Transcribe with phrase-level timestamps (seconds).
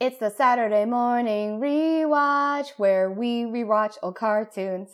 [0.00, 4.90] It's the Saturday morning rewatch where we rewatch old cartoons.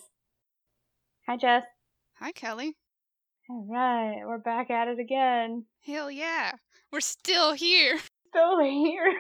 [1.26, 1.64] Hi, Jess.
[2.18, 2.76] Hi, Kelly.
[3.50, 5.66] All right, we're back at it again.
[5.84, 6.52] Hell yeah.
[6.90, 7.98] We're still here.
[8.34, 9.14] Still here.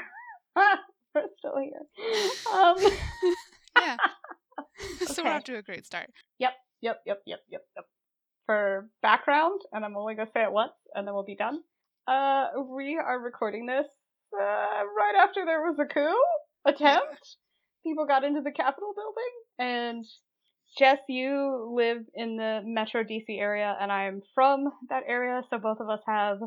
[0.56, 2.52] we're still here.
[2.52, 2.74] Um,
[3.78, 3.96] yeah.
[5.06, 5.36] so we're Okay.
[5.36, 6.10] off to a great start.
[6.40, 7.84] Yep, yep, yep, yep, yep, yep.
[8.46, 11.60] For background, and I'm only gonna say it once, and then we'll be done.
[12.08, 13.86] Uh, we are recording this
[14.32, 16.14] uh, right after there was a coup
[16.66, 17.36] attempt.
[17.84, 20.04] People got into the Capitol building, and
[20.78, 25.78] Jess, you live in the Metro DC area, and I'm from that area, so both
[25.80, 26.38] of us have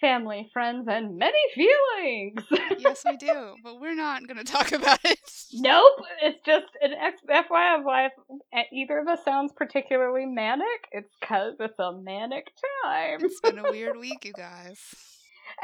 [0.00, 2.42] family, friends, and many feelings.
[2.78, 5.20] Yes, we do, but we're not going to talk about it.
[5.52, 8.08] Nope, it's just an X FYI.
[8.50, 12.46] If either of us sounds particularly manic, it's because it's a manic
[12.84, 13.20] time.
[13.24, 14.78] It's been a weird week, you guys.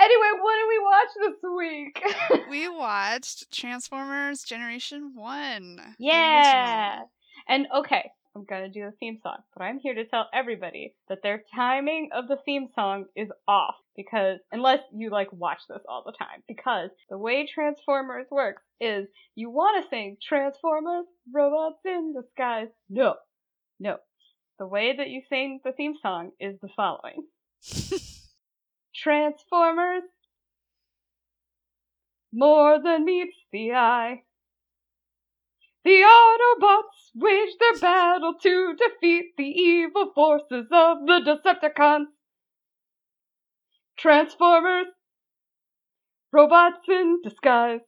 [0.00, 2.48] Anyway, what did we watch this week?
[2.50, 5.96] We watched Transformers Generation 1.
[5.98, 7.00] yeah.
[7.48, 11.22] And okay, I'm gonna do a theme song, but I'm here to tell everybody that
[11.22, 16.04] their timing of the theme song is off because unless you like watch this all
[16.06, 22.14] the time, because the way Transformers works is you want to sing Transformers, robots in
[22.14, 22.68] disguise.
[22.88, 23.16] No,
[23.80, 23.96] no.
[24.58, 27.24] The way that you sing the theme song is the following.
[29.02, 30.02] Transformers,
[32.32, 34.22] more than meets the eye.
[35.84, 42.06] The Autobots wage their battle to defeat the evil forces of the Decepticons.
[43.96, 44.88] Transformers,
[46.32, 47.80] robots in disguise.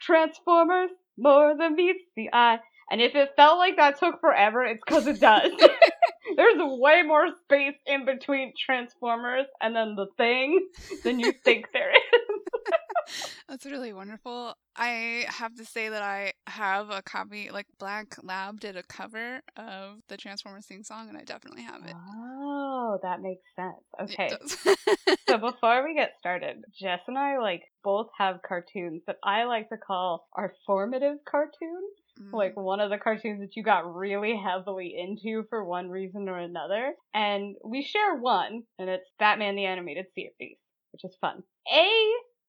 [0.00, 2.58] Transformers, more than meets the eye.
[2.90, 5.50] And if it felt like that took forever, it's because it does.
[6.38, 10.68] There's way more space in between Transformers and then the thing
[11.02, 13.18] than you think there is.
[13.48, 14.54] That's really wonderful.
[14.76, 19.40] I have to say that I have a copy, like Black Lab did a cover
[19.56, 21.94] of the Transformers theme song, and I definitely have it.
[21.96, 23.82] Oh, that makes sense.
[24.00, 24.30] Okay.
[25.28, 29.70] so before we get started, Jess and I like both have cartoons that I like
[29.70, 31.98] to call our formative cartoons.
[32.20, 32.32] Mm.
[32.32, 36.38] Like one of the cartoons that you got really heavily into for one reason or
[36.38, 36.92] another.
[37.14, 40.58] And we share one, and it's Batman the Animated Series,
[40.92, 41.42] which is fun.
[41.72, 41.88] A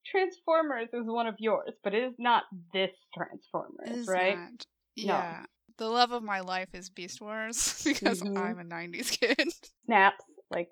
[0.05, 2.43] Transformers is one of yours, but it is not
[2.73, 4.37] this Transformers, right?
[4.37, 4.49] not.
[4.97, 5.13] No.
[5.13, 5.45] Yeah.
[5.77, 8.37] The love of my life is Beast Wars because Mhm.
[8.37, 9.39] I'm a 90s kid.
[9.85, 10.69] Snaps, like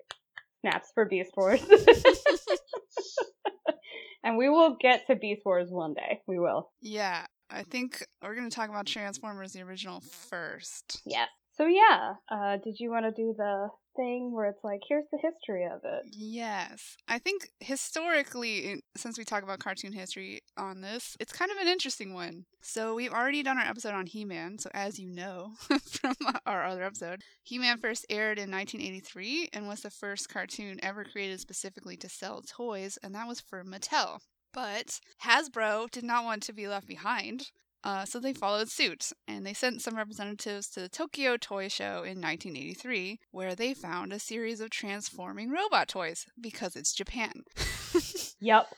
[0.60, 1.60] snaps for Beast Wars.
[4.24, 6.20] and we will get to Beast Wars one day.
[6.26, 6.70] We will.
[6.80, 7.26] yeah.
[7.50, 11.02] I think we're going to talk about Transformers the original first.
[11.04, 11.28] Yes.
[11.58, 15.18] So yeah, uh, did you want to do the thing where it's like, here's the
[15.20, 16.04] history of it?
[16.12, 16.96] Yes.
[17.08, 21.66] I think historically, since we talk about cartoon history on this, it's kind of an
[21.66, 22.44] interesting one.
[22.60, 24.58] So, we've already done our episode on He Man.
[24.58, 25.54] So, as you know
[25.90, 26.14] from
[26.46, 31.02] our other episode, He Man first aired in 1983 and was the first cartoon ever
[31.02, 34.20] created specifically to sell toys, and that was for Mattel.
[34.52, 37.50] But Hasbro did not want to be left behind.
[37.84, 42.02] Uh, so they followed suit, and they sent some representatives to the Tokyo Toy Show
[42.02, 47.44] in 1983, where they found a series of transforming robot toys because it's Japan.
[48.40, 48.72] Yep.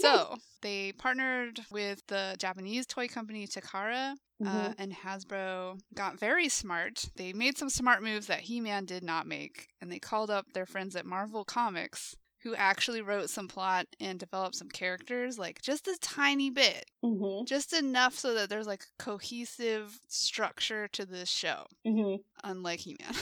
[0.00, 4.74] so they partnered with the Japanese toy company Takara, uh, Mhm.
[4.78, 7.06] and Hasbro got very smart.
[7.16, 10.52] They made some smart moves that He Man did not make, and they called up
[10.52, 12.14] their friends at Marvel Comics.
[12.42, 17.46] Who actually wrote some plot and developed some characters, like just a tiny bit Mhm.
[17.46, 22.18] just enough so that there's like cohesive structure to this show, Mhm.
[22.42, 23.14] unlike He Man,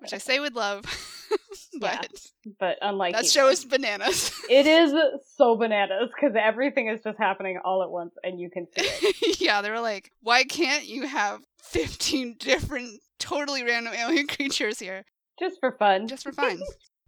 [0.00, 0.84] which I say with love,
[1.72, 1.98] Yeah.
[2.02, 2.26] but
[2.60, 3.30] but unlike that He-Man.
[3.30, 4.32] show is bananas.
[4.48, 4.92] it is
[5.36, 9.40] so bananas because everything is just happening all at once, and you can see it.
[9.40, 15.04] yeah, they were like, why can't you have 15 different, totally random alien creatures here
[15.38, 16.06] just for fun.
[16.06, 16.60] just for fun?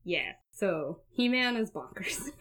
[0.04, 2.30] Yeah, so He Man is bonkers.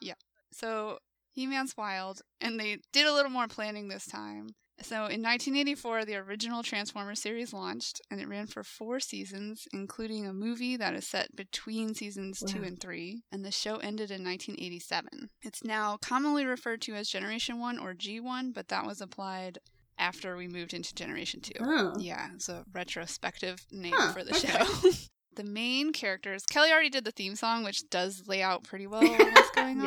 [0.00, 0.14] Yeah.
[0.52, 0.98] So
[1.32, 4.48] He Man's wild, and they did a little more planning this time.
[4.82, 10.26] So in 1984, the original Transformers series launched, and it ran for four seasons, including
[10.26, 14.22] a movie that is set between seasons two and three, and the show ended in
[14.22, 15.30] 1987.
[15.42, 19.58] It's now commonly referred to as Generation 1 or G1, but that was applied
[19.98, 21.52] after we moved into Generation 2.
[21.60, 21.94] oh.
[21.98, 24.48] Yeah, it's a retrospective name Huh, for the okay.
[24.48, 24.90] show.
[25.36, 29.02] the main characters, Kelly already did the theme song, which does lay out pretty well
[29.02, 29.84] what's going on.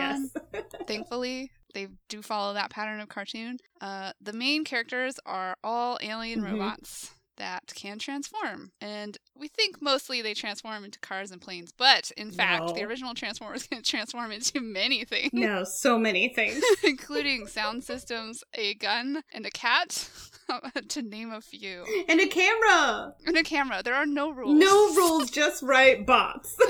[0.54, 0.64] yes.
[0.88, 3.58] Thankfully, they do follow that pattern of cartoon.
[3.82, 6.52] Uh, the main characters are all alien Mhm.
[6.54, 8.72] robots that can transform.
[8.82, 12.88] And We think mostly they transform into cars and planes, but in fact, the No.
[12.88, 16.62] original Transformers can transform into many things, No, so many things.
[16.84, 20.10] including sound systems, a gun, and a cat,
[20.90, 21.86] to name a few.
[22.08, 23.14] And a camera.
[23.26, 23.82] And a camera.
[23.84, 24.58] There are no rules.
[24.58, 26.58] No rules, just right bots.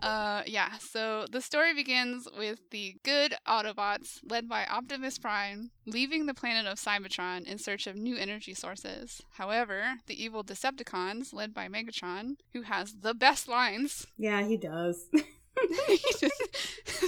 [0.00, 0.78] Uh, yeah.
[0.78, 6.70] So the story begins with the good Autobots, led by Optimus Prime, leaving the planet
[6.70, 9.22] of Cybertron in search of new energy sources.
[9.30, 15.06] However, the evil Decepticons, led by Megatron, who has the best lines, yeah, he does.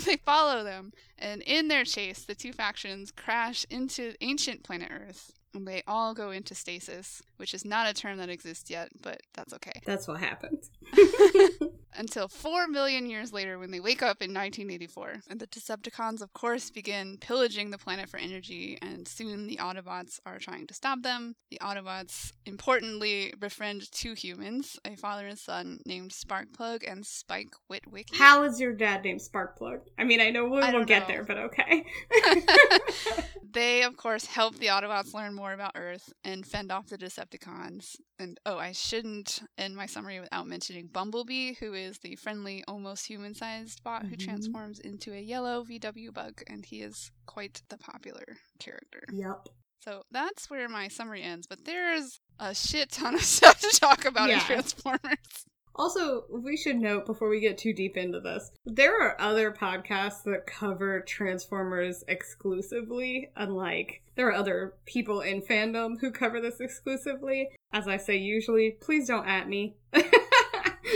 [0.04, 5.32] they follow them, and in their chase, the two factions crash into ancient planet Earth.
[5.52, 9.20] And they all go into stasis, which is not a term that exists yet, but
[9.34, 9.80] that's okay.
[9.84, 10.62] That's what happened.
[11.96, 15.22] until 4 million years later when they wake up in 1984.
[15.28, 20.20] And the Decepticons, of course, begin pillaging the planet for energy, and soon the Autobots
[20.26, 21.34] are trying to stop them.
[21.50, 28.16] The Autobots, importantly, befriend two humans, a father and son named Sparkplug and Spike Witwicky.
[28.16, 29.80] How is your dad named Sparkplug?
[29.98, 31.84] I mean, I know we will don't get there, but okay.
[33.52, 37.96] they, of course, help the Autobots learn more about Earth and fend off the Decepticons.
[38.18, 43.06] And oh, I shouldn't end my summary without mentioning Bumblebee, who is the friendly, almost
[43.06, 44.20] human sized bot who Mhm.
[44.24, 49.02] transforms into a yellow VW bug, and he is quite the popular character.
[49.12, 49.46] yep.
[49.80, 54.04] So that's where my summary ends, but there's a shit ton of stuff to talk
[54.04, 55.46] about in Transformers.
[55.76, 60.22] Also, we should note before we get too deep into this, there are other podcasts
[60.24, 67.48] that cover Transformers exclusively, unlike there are other people in fandom who cover this exclusively.
[67.72, 69.76] As I say usually, please don't at me.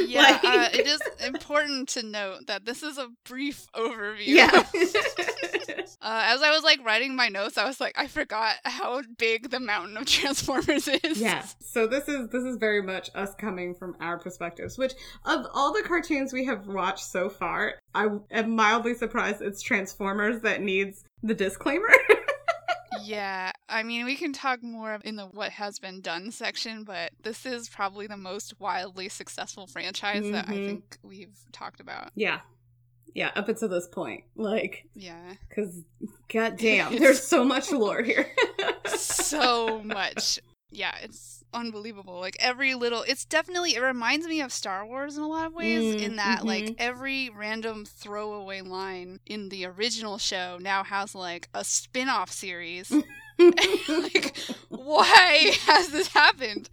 [0.09, 4.27] Yeah, Like- uh, it is important to note that this is a brief overview.
[4.27, 4.63] Yeah.
[6.01, 9.49] Uh, as I was like writing my notes, I was like, I forgot how big
[9.51, 11.19] the mountain of Transformers is.
[11.19, 11.47] Yeah.
[11.61, 14.77] So this is this is very much us coming from our perspectives.
[14.77, 14.93] Which
[15.25, 20.43] of all the cartoons we have watched so far, I am mildly surprised it's Transformers
[20.43, 21.89] that needs the disclaimer.
[23.03, 23.53] Yeah.
[23.69, 27.45] I mean, we can talk more in the what has been done section, but this
[27.47, 30.67] is probably the most wildly successful franchise that I Mhm.
[30.67, 32.11] think we've talked about.
[32.15, 32.41] yeah.
[33.17, 34.25] Yeah, up until this point.
[34.35, 35.35] Like, Yeah.
[35.49, 35.83] because
[36.29, 38.35] goddamn, there's so much lore here.
[38.97, 40.39] so much.
[40.71, 42.21] Yeah, it's unbelievable.
[42.21, 45.55] Like every little it's definitely it reminds me of Star Wars in a lot of
[45.55, 46.75] ways Mm, in that like mhm.
[46.79, 52.93] every random throwaway line in the original show now has like a spin-off series.
[53.39, 54.37] like
[54.69, 56.71] why has this happened?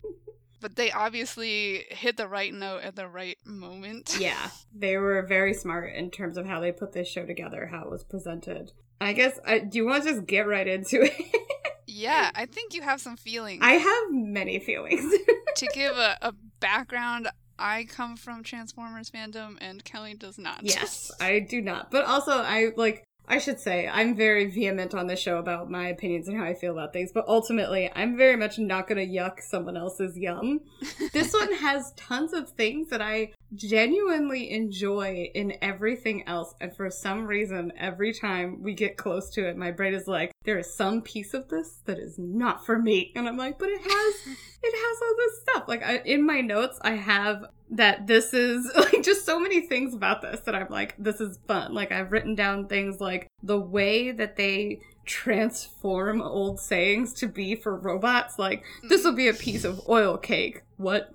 [0.60, 4.16] But they obviously hit the right note at the right moment.
[4.20, 7.84] yeah, they were very smart in terms of how they put this show together, how
[7.86, 8.72] it was presented.
[9.00, 11.14] I guess, I, do you want to just get right into it?
[11.94, 13.60] Yeah, I think you have some feelings.
[13.62, 15.02] I have many feelings.
[15.56, 17.28] to give a, a background,
[17.60, 20.64] I come from Transformers fandom and Kelly does not.
[20.64, 21.92] Yes, I do not.
[21.92, 23.04] But also, I like.
[23.28, 26.54] I should say I'm very vehement on this show about my opinions and how I
[26.54, 30.60] feel about things, but ultimately, I'm very much not going to yuck someone else's yum.
[31.14, 36.90] this one has tons of things that I genuinely enjoy in everything else, and for
[36.90, 40.74] some reason, every time we get close to it, my brain is like, there is
[40.74, 44.16] some piece of this that is not for me, and I'm like, but it has,
[44.64, 45.64] it has all this stuff.
[45.68, 49.94] Like I, in my notes, I have that this is like just so many things
[49.94, 51.74] about this that I'm like, this is fun.
[51.74, 57.56] Like I've written down things like the way that they transform old sayings to be
[57.56, 58.38] for robots.
[58.38, 60.62] Like this will be a piece of oil cake.
[60.78, 61.12] What?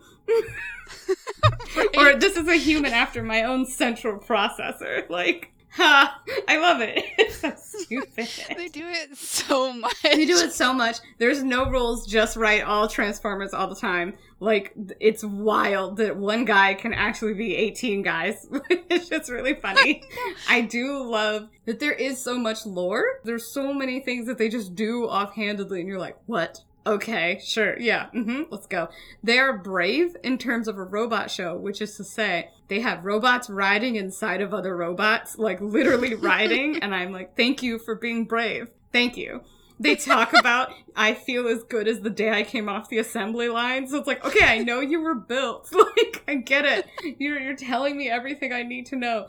[1.97, 5.09] Or this is a human after my own central processor.
[5.09, 6.21] Like, ha!
[6.49, 7.05] I love it.
[7.19, 8.57] It's so stupid.
[8.57, 10.01] They do it so much.
[10.03, 10.97] They do it so much.
[11.19, 14.15] There's no rules, just write all Transformers all the time.
[14.41, 18.49] Like, it's wild that one guy can actually be 18 guys.
[18.71, 20.03] it's just really funny.
[20.49, 23.21] I do love that there is so much lore.
[23.25, 26.61] There's so many things that they just do offhandedly, and you're like, what?
[26.87, 28.89] Okay, sure, yeah, hmm let's go.
[29.23, 33.05] They are brave in terms of a robot show, which is to say, they have
[33.05, 37.97] robots riding inside of other robots, like literally riding, and I'm like, thank you for
[37.97, 38.71] being brave.
[38.93, 39.43] Thank you.
[39.79, 43.49] They talk about, I feel as good as the day I came off the assembly
[43.49, 43.87] line.
[43.89, 45.73] So it's like, okay, I know you were built.
[45.97, 46.87] Like, I get it.
[47.19, 49.29] You're, you're telling me everything I need to know.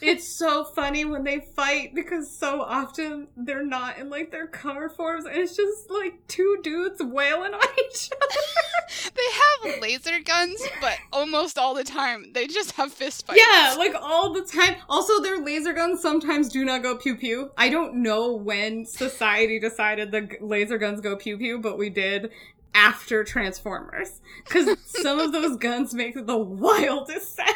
[0.00, 4.88] It's so funny when they fight because so often they're not in like their cover
[4.88, 9.10] forms and it's just like two dudes wailing on each other.
[9.14, 13.40] they have laser guns, but almost all the time they just have fist fights.
[13.40, 14.76] Yeah, like all the time.
[14.88, 17.50] Also, their laser guns sometimes do not go pew pew.
[17.56, 22.30] I don't know when society decided the laser guns go pew pew, but we did.
[22.74, 27.48] after Transformers because some of those guns make the wildest sound.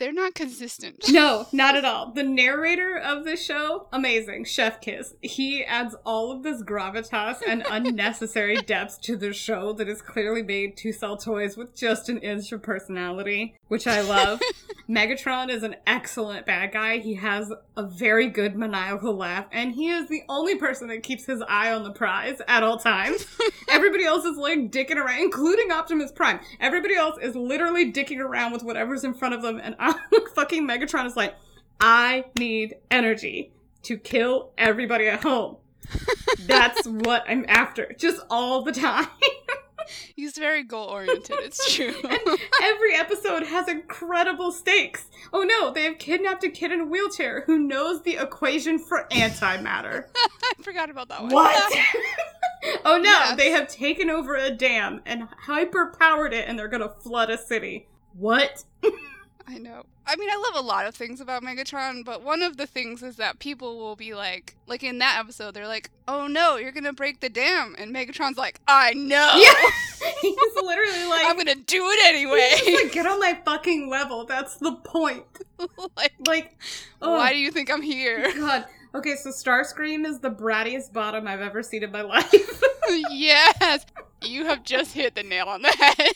[0.00, 1.04] They're not consistent.
[1.10, 2.12] No, not at all.
[2.12, 4.44] The narrator of the show, amazing.
[4.44, 5.14] Chef Kiss.
[5.20, 10.42] He adds all of this gravitas and unnecessary depth to the show that is clearly
[10.42, 14.40] made to sell toys with just an inch of personality, which I love.
[14.88, 16.98] Megatron is an excellent bad guy.
[16.98, 21.26] He has a very good maniacal laugh, and he is the only person that keeps
[21.26, 23.26] his eye on the prize at all times.
[23.68, 26.40] Everybody else is like dicking around, including Optimus Prime.
[26.60, 29.76] Everybody else is literally dicking around with whatever's in front of them, and
[30.34, 31.34] fucking Megatron is like,
[31.80, 35.56] I need energy to kill everybody at home.
[36.46, 39.06] That's what I'm after, just all the time.
[40.14, 41.92] He's very goal oriented, it's true.
[42.08, 45.06] and every episode has incredible stakes.
[45.32, 49.08] Oh no, they have kidnapped a kid in a wheelchair who knows the equation for
[49.10, 50.04] antimatter.
[50.14, 51.32] I forgot about that one.
[51.32, 51.78] What?
[52.84, 53.36] oh no, Yes.
[53.36, 57.38] they have taken over a dam and hyper powered it and they're gonna flood a
[57.38, 57.88] city.
[58.12, 58.62] What?
[59.52, 59.84] I know.
[60.06, 63.02] I mean, I love a lot of things about Megatron, but one of the things
[63.02, 66.70] is that people will be like, like in that episode, they're like, "Oh no, you're
[66.70, 70.10] gonna break the dam," and Megatron's like, "I know, Yeah.
[70.20, 72.50] He's literally like, I'm gonna do it anyway."
[72.84, 74.24] like, get on my fucking level.
[74.24, 75.24] That's the point.
[75.96, 76.56] like, Like,
[77.02, 78.32] oh, why do you think I'm here?
[78.34, 78.66] God.
[78.94, 82.32] Okay, so Starscream is the brattiest bottom I've ever seen in my life.
[83.10, 83.86] yes,
[84.22, 86.14] you have just hit the nail on the head.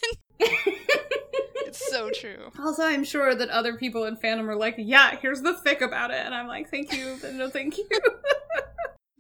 [1.95, 2.51] So true.
[2.59, 6.11] also, I'm sure that other people in fandom are like, yeah, here's the fic about
[6.11, 6.25] it.
[6.25, 7.89] And I'm like, thank you, but no thank you.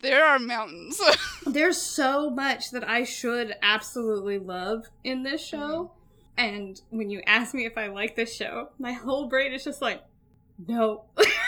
[0.04, 1.00] There are mountains.
[1.47, 5.93] There's so much that I should absolutely love in this show.
[6.37, 9.81] And when you ask me if I like this show, my whole brain is just
[9.81, 10.02] like,
[10.69, 11.07] no.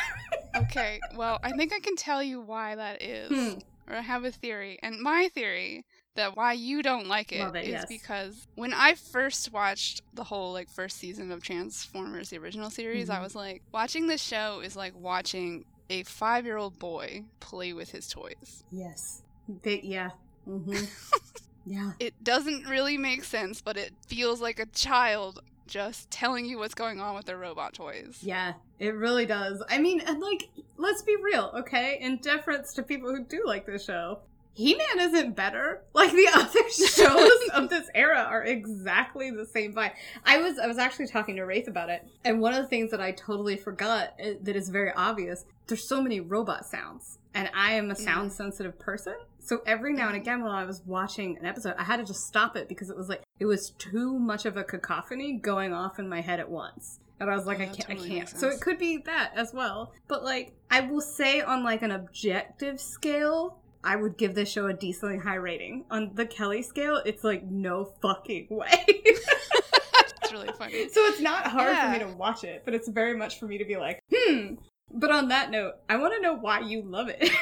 [0.56, 3.28] okay, well, I think I can tell you why that is.
[3.28, 3.59] Hmm.
[3.92, 4.78] or I have a theory.
[4.83, 5.85] And my theory
[6.16, 7.87] that why you don't like it is yes.
[7.87, 13.08] because when I first watched the whole like first season of Transformers the original series,
[13.08, 13.23] I Mhm.
[13.23, 18.64] was like watching this show is like watching a 5-year-old boy play with his toys.
[18.73, 19.23] yes.
[19.62, 20.11] They, yeah.
[20.49, 20.85] Mm-hmm.
[21.66, 21.92] yeah.
[22.00, 26.75] It doesn't really make sense, but it feels like a child just telling you what's
[26.75, 28.18] going on with their robot toys.
[28.23, 29.62] Yeah, it really does.
[29.68, 31.99] I mean, and like, let's be real, okay?
[32.00, 34.18] In deference to people who do like this show,
[34.57, 35.83] He Man isn't better.
[35.93, 39.93] Like the other shows of this era are exactly the same vibe.
[40.25, 42.91] I was I was actually talking to Wraith about it, and one of the things
[42.91, 45.45] that I totally forgot uh, that is very obvious.
[45.67, 49.15] There's so many robot sounds, and I am a sound sensitive person.
[49.41, 52.27] So every now and again, when I was watching an episode, I had to just
[52.27, 55.99] stop it because it was like it was too much of a cacophony going off
[55.99, 56.99] in my head at once.
[57.21, 58.29] And I was like, Oh, I can't, totally I can't.
[58.29, 59.93] So it could be that as well.
[60.09, 64.66] But like, I will say on like an objective scale, I would give this show
[64.66, 65.85] a decently high rating.
[65.93, 68.85] On the Kelly scale, it's like no fucking way.
[68.88, 70.88] It's really funny.
[70.88, 73.59] so it's not hard for me to watch it, but it's very much for me
[73.59, 74.55] to be like, hmm.
[74.93, 77.31] But on that note, I want to know why you love it.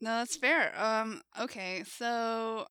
[0.00, 0.72] No, that's fair.
[0.80, 2.66] Um, okay, so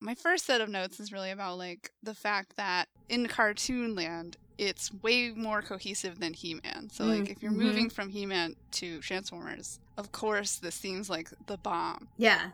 [0.00, 4.38] my first set of notes is really about like the fact that in cartoon land,
[4.58, 6.88] it's way more cohesive than He-Man.
[6.92, 7.56] So like Mm, if you're mhm.
[7.56, 12.08] moving from He-Man to Transformers, of course this seems like the bomb.
[12.16, 12.50] yeah.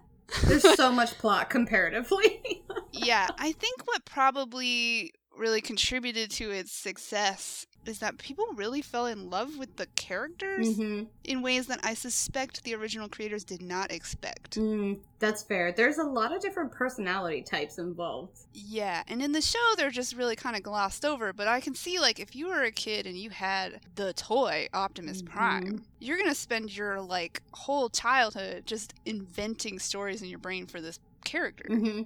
[0.46, 2.62] There's so much plot comparatively.
[2.92, 9.06] yeah, I think what probably really contributed to its success is that people really fell
[9.06, 11.08] in love with the characters Mhm.
[11.24, 14.56] in ways that I suspect the original creators did not expect.
[14.58, 15.72] Mm, that's fair.
[15.72, 18.38] There's a lot of different personality types involved.
[18.52, 21.74] Yeah, and in the show they're just really kind of glossed over, but I can
[21.74, 25.26] see like if you were a kid and you had the toy Optimus Mhm.
[25.26, 30.66] Prime, you're going to spend your like whole childhood just inventing stories in your brain
[30.66, 31.64] for this character.
[31.68, 32.02] hmm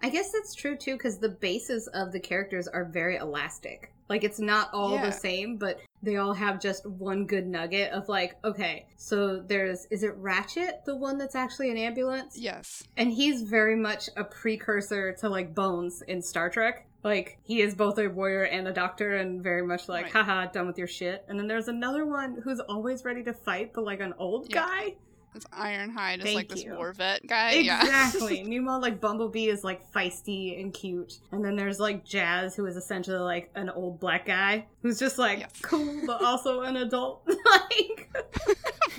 [0.00, 3.92] I guess that's true too, because the bases of the characters are very elastic.
[4.08, 5.06] Like it's not all Yeah.
[5.06, 9.86] the same, but they all have just one good nugget of like, okay, so there's
[9.90, 12.38] is it Ratchet, the one that's actually an ambulance?
[12.38, 12.82] Yes.
[12.96, 16.86] And he's very much a precursor to like Bones in Star Trek.
[17.04, 20.12] Like he is both a warrior and a doctor and very much like, Right.
[20.12, 21.24] haha, done with your shit.
[21.28, 24.66] And then there's another one who's always ready to fight, but like an old Yeah.
[24.66, 24.94] guy.
[25.34, 26.74] It's Ironhide is like this you.
[26.74, 27.52] war vet guy.
[27.54, 27.80] Yeah.
[27.80, 28.42] Exactly.
[28.48, 32.76] Meanwhile, like Bumblebee is like feisty and cute, and then there's like Jazz, who is
[32.76, 35.52] essentially like an old black guy who's just like Yes.
[35.62, 37.22] cool, but also an adult.
[37.50, 38.10] like,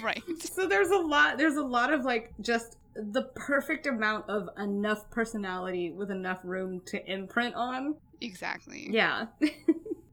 [0.03, 0.23] right.
[0.39, 1.37] so there's a lot.
[1.37, 6.81] There's a lot of like just the perfect amount of enough personality with enough room
[6.87, 7.95] to imprint on.
[8.21, 8.87] Exactly.
[8.91, 9.27] Yeah.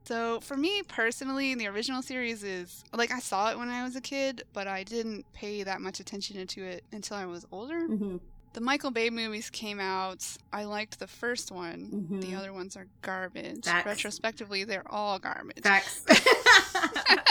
[0.07, 3.97] So for me personally, the original series is like I saw it when I was
[3.97, 7.87] a kid, but I didn't pay that much attention to it until I was older.
[7.87, 8.17] hmm
[8.53, 10.25] the Michael Bay movies came out.
[10.51, 12.07] I liked the first one.
[12.09, 12.39] The Mhm.
[12.39, 13.65] other ones are garbage.
[13.67, 13.85] Facts.
[13.85, 15.63] Retrospectively, they're all garbage.
[15.63, 16.03] Facts.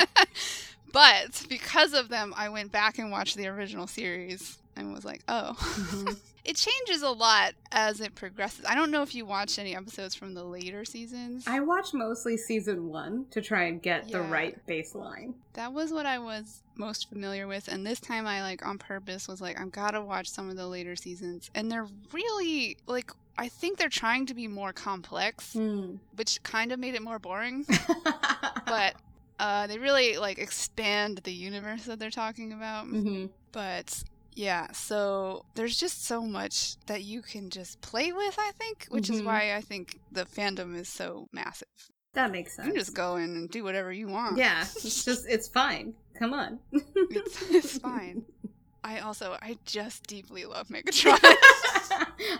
[0.91, 5.22] but because of them, I went back and watched the original series and was like,
[5.27, 5.55] oh.
[5.60, 6.17] Mhm.
[6.46, 8.65] it changes a lot as it progresses.
[8.67, 11.46] I don't know if you watched any episodes from the later seasons.
[11.48, 15.34] I watched mostly season one to try and get the right baseline.
[15.53, 19.27] that was what I was most familiar with, and this time I like on purpose
[19.27, 23.12] was like, I've got to watch some of the later seasons, and they're really like.
[23.38, 25.96] I think they're trying to be more complex, Hmm.
[26.15, 27.65] which kind of made it more boring.
[28.65, 28.94] but
[29.39, 32.88] uh, they really like expand the universe that they're talking about.
[32.88, 33.29] Mhm.
[33.51, 34.03] But
[34.36, 39.10] yeah, so there's just so much that you can just play with, I think, which
[39.10, 39.25] is Mhm.
[39.25, 41.68] why I think the fandom is so massive.
[42.13, 42.68] That makes sense.
[42.68, 44.38] You can just go in and do whatever you want.
[44.38, 45.94] Yeah, it's just it's fine.
[46.20, 46.60] Come on.
[46.72, 48.24] It's, it's fine.
[48.84, 51.18] I also, I just deeply love Megatron.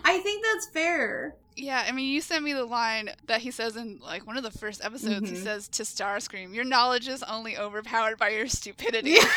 [0.04, 1.36] I think that's fair.
[1.58, 4.44] yeah, I mean, you sent me the line that he says in like one of
[4.44, 5.30] the first episodes.
[5.30, 5.44] He Mhm.
[5.44, 9.30] says to Starscream, "Your knowledge is only overpowered by your stupidity." Yeah.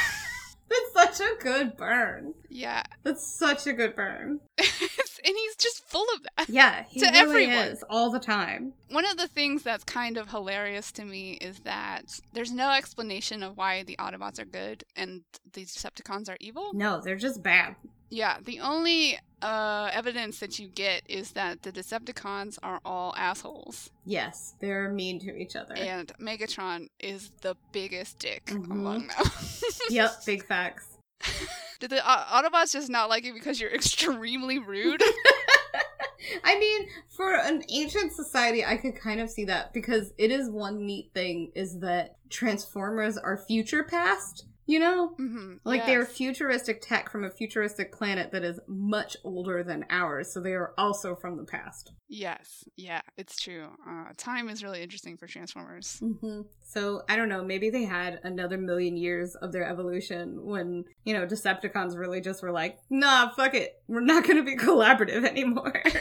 [0.69, 2.35] That's such a good burn.
[2.51, 2.83] yeah.
[3.03, 4.41] That's such a good burn.
[5.29, 6.49] and he's just full of that.
[6.59, 7.69] Yeah, he To really everyone.
[7.69, 8.73] is all the time.
[8.91, 13.43] One of the things that's kind of hilarious to me is that there's no explanation
[13.43, 16.71] of why the Autobots are good and the Decepticons are evil.
[16.73, 17.77] No, they're just bad.
[18.11, 23.91] Yeah, the only uh, evidence that you get is that the Decepticons are all assholes,
[24.07, 25.75] Yes, they're mean to each other.
[25.77, 28.71] and Megatron is the biggest dick Mhm.
[28.71, 29.27] among them.
[29.91, 30.87] Yep, big facts.
[31.81, 35.03] Did the uh, Autobots just not like you because you're extremely rude?
[36.45, 40.51] I mean, for an ancient society, I could kind of see that because it is
[40.51, 45.09] one neat thing is that Transformers are future past, you know?
[45.17, 50.33] hmm Like they're futuristic tech from a futuristic planet that is much older than ours,
[50.33, 51.93] so they are also from the past.
[52.09, 53.69] Yes, yeah, it's true.
[53.89, 56.01] Uh, time is really interesting for Transformers.
[56.01, 60.85] hmm So I don't know, maybe they had another million years of their evolution when,
[61.05, 63.73] you know, Decepticons really just were like, nah, fuck it.
[63.89, 65.83] We're not going to be collaborative anymore.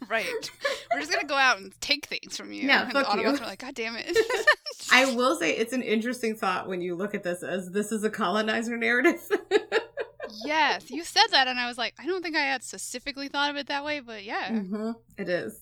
[0.08, 0.50] right.
[0.92, 2.66] We're just gonna go out and take things from you.
[2.66, 3.28] Yeah, and fuck the you.
[3.28, 4.16] Are like, God damn it.
[4.92, 8.04] I will say it's an interesting thought when you look at this as this is
[8.04, 9.20] a colonizer narrative.
[10.44, 13.50] yes, you said that, and I was like, I don't think I had specifically thought
[13.50, 15.60] of it that way, but yeah, hmm It is.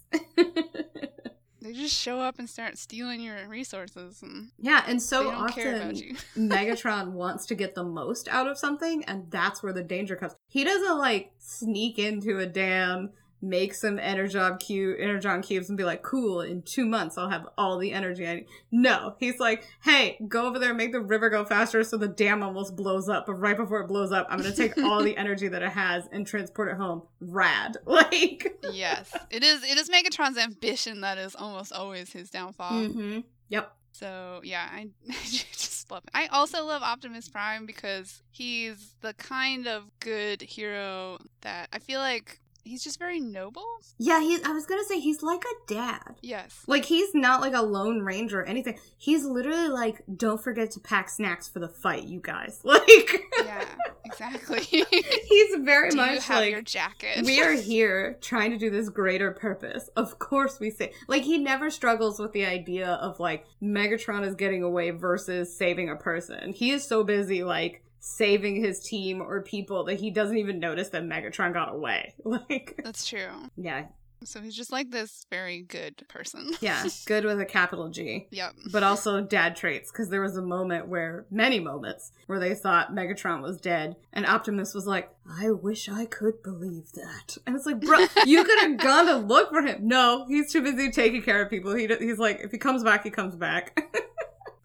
[1.60, 5.76] they just show up and start stealing your resources, and yeah, and so don't care
[5.76, 6.16] about often.
[6.36, 10.34] Megatron wants to get the most out of something, and that's where the danger comes.
[10.48, 13.10] He doesn't like sneak into a dam,
[13.42, 17.46] make some energon cube, energon cubes, and be like, "Cool, in two months I'll have
[17.58, 21.00] all the energy I need." No, he's like, "Hey, go over there, and make the
[21.00, 23.26] river go faster, so the dam almost blows up.
[23.26, 26.04] But right before it blows up, I'm gonna take all the energy that it has
[26.12, 27.02] and transport it home.
[27.20, 29.64] Rad, like." yes, it is.
[29.64, 32.72] It is Megatron's ambition that is almost always his downfall.
[32.72, 33.20] Mm-hmm.
[33.48, 33.72] Yep.
[33.92, 36.02] So yeah, I, I just love.
[36.04, 36.10] It.
[36.14, 42.00] I also love Optimus Prime because he's the kind of good hero that I feel
[42.00, 43.64] like he's just very noble.
[43.98, 44.38] Yeah, he.
[44.44, 46.16] I was gonna say he's like a dad.
[46.22, 46.62] Yes.
[46.66, 48.78] Like he's not like a lone ranger or anything.
[48.96, 52.60] He's literally like, don't forget to pack snacks for the fight, you guys.
[52.72, 53.64] Like, Yeah.
[54.04, 54.60] Exactly.
[55.30, 57.24] he's very Do you much have like, your jacket?
[57.24, 59.88] we are here trying to do this greater purpose.
[59.96, 64.34] Of course, we say like he never struggles with the idea of like Megatron is
[64.34, 66.52] getting away versus saving a person.
[66.52, 70.88] He is so busy like saving his team or people that he doesn't even notice
[70.88, 72.14] that Megatron got away.
[72.24, 73.28] Like, That's true.
[73.56, 73.84] yeah,
[74.24, 76.50] So he's just like this very good person.
[76.60, 78.26] yeah, good with a capital G.
[78.30, 78.54] Yep.
[78.72, 82.92] but also dad traits because there was a moment where many moments where they thought
[82.92, 87.66] Megatron was dead and Optimus was like, "I wish I could believe that." And it's
[87.66, 91.22] like, "Bro, you could have gone to look for him." No, he's too busy taking
[91.22, 91.72] care of people.
[91.74, 93.80] He he's like, if he comes back, he comes back.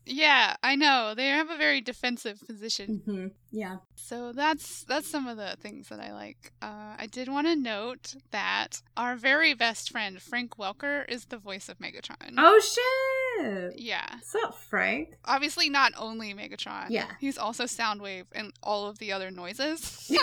[0.08, 1.14] Yeah, I know.
[1.16, 3.02] They have a very defensive position.
[3.06, 3.78] hmm Yeah.
[3.96, 6.52] So that's that's some of the things that I like.
[6.62, 11.38] Uh, I did want to note that our very best friend Frank Welker is the
[11.38, 12.34] voice of Megatron.
[12.38, 13.80] Oh shit.
[13.80, 14.08] Yeah.
[14.14, 15.16] What's up, Frank?
[15.26, 16.88] Obviously, not only Megatron.
[16.90, 17.08] Yeah.
[17.20, 20.12] He's also Soundwave and all of the other noises.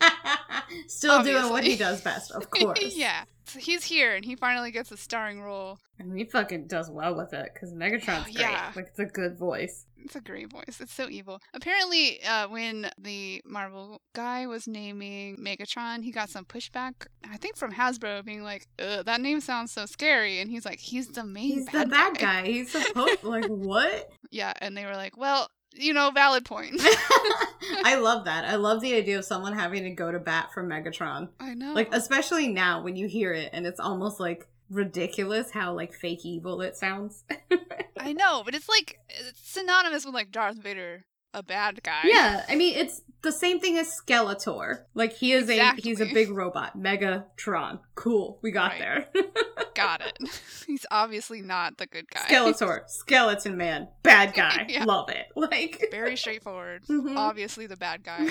[0.86, 2.96] Still doing what he does best, of course.
[2.96, 3.24] yeah.
[3.54, 5.78] He's here and he finally gets a starring role.
[5.98, 8.38] And he fucking does well with it because Megatron's great.
[8.38, 8.72] Yeah.
[8.74, 9.86] Like it's a good voice.
[10.02, 10.80] It's a great voice.
[10.80, 11.40] It's so evil.
[11.52, 17.06] Apparently, uh, when the Marvel guy was naming Megatron, he got some pushback.
[17.30, 21.08] I think from Hasbro, being like, "That name sounds so scary," and he's like, "He's
[21.08, 22.46] the main He's bad the bad guy.
[22.46, 24.10] He's supposed like what?
[24.30, 26.74] Yeah, and they were like, "Well, you know, valid point.
[27.84, 28.44] I love that.
[28.44, 31.28] I love the idea of someone having to go to bat for Megatron.
[31.38, 31.72] I know.
[31.72, 36.24] Like especially now when you hear it and it's almost like ridiculous how like fake
[36.24, 37.24] evil it sounds.
[37.98, 42.02] I know, but it's like it's synonymous with like Darth Vader, a bad guy.
[42.04, 44.84] yeah, I mean it's the same thing as Skeletor.
[44.94, 47.80] Like he is a he's a big robot, Megatron.
[47.94, 48.78] Cool, we got Right.
[48.80, 49.08] there.
[49.74, 50.18] got it.
[50.66, 52.20] He's obviously not the good guy.
[52.22, 54.66] Skeletor, skeleton man, bad guy.
[54.68, 54.84] Yeah.
[54.84, 55.26] Love it.
[55.36, 56.84] Like Very straightforward.
[56.86, 57.16] Mhm.
[57.16, 58.30] Obviously the bad guy.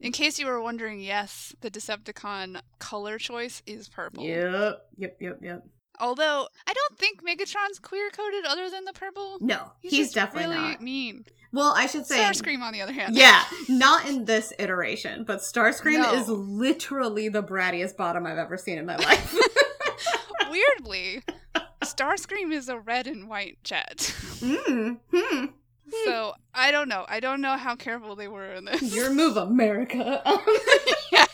[0.00, 4.22] In case you were wondering, yes, the Decepticon color choice is purple.
[4.24, 5.66] Yep, yep, yep, yep.
[6.00, 9.38] Although I don't think Megatron's queer coded other than the purple.
[9.40, 10.82] No, he's, just definitely really not.
[10.82, 11.24] mean.
[11.52, 13.16] Well, I should say Starscream, on the other hand.
[13.16, 16.14] Yeah, not in this iteration, but Starscream No.
[16.14, 19.34] is literally the brattiest bottom I've ever seen in my life.
[20.50, 21.22] Weirdly,
[21.82, 23.96] Starscream is a red and white jet.
[24.40, 25.44] mm, hmm.
[26.04, 27.06] So I don't know.
[27.08, 28.94] I don't know how careful they were in this.
[28.94, 30.22] Your move, America.
[31.10, 31.24] yeah.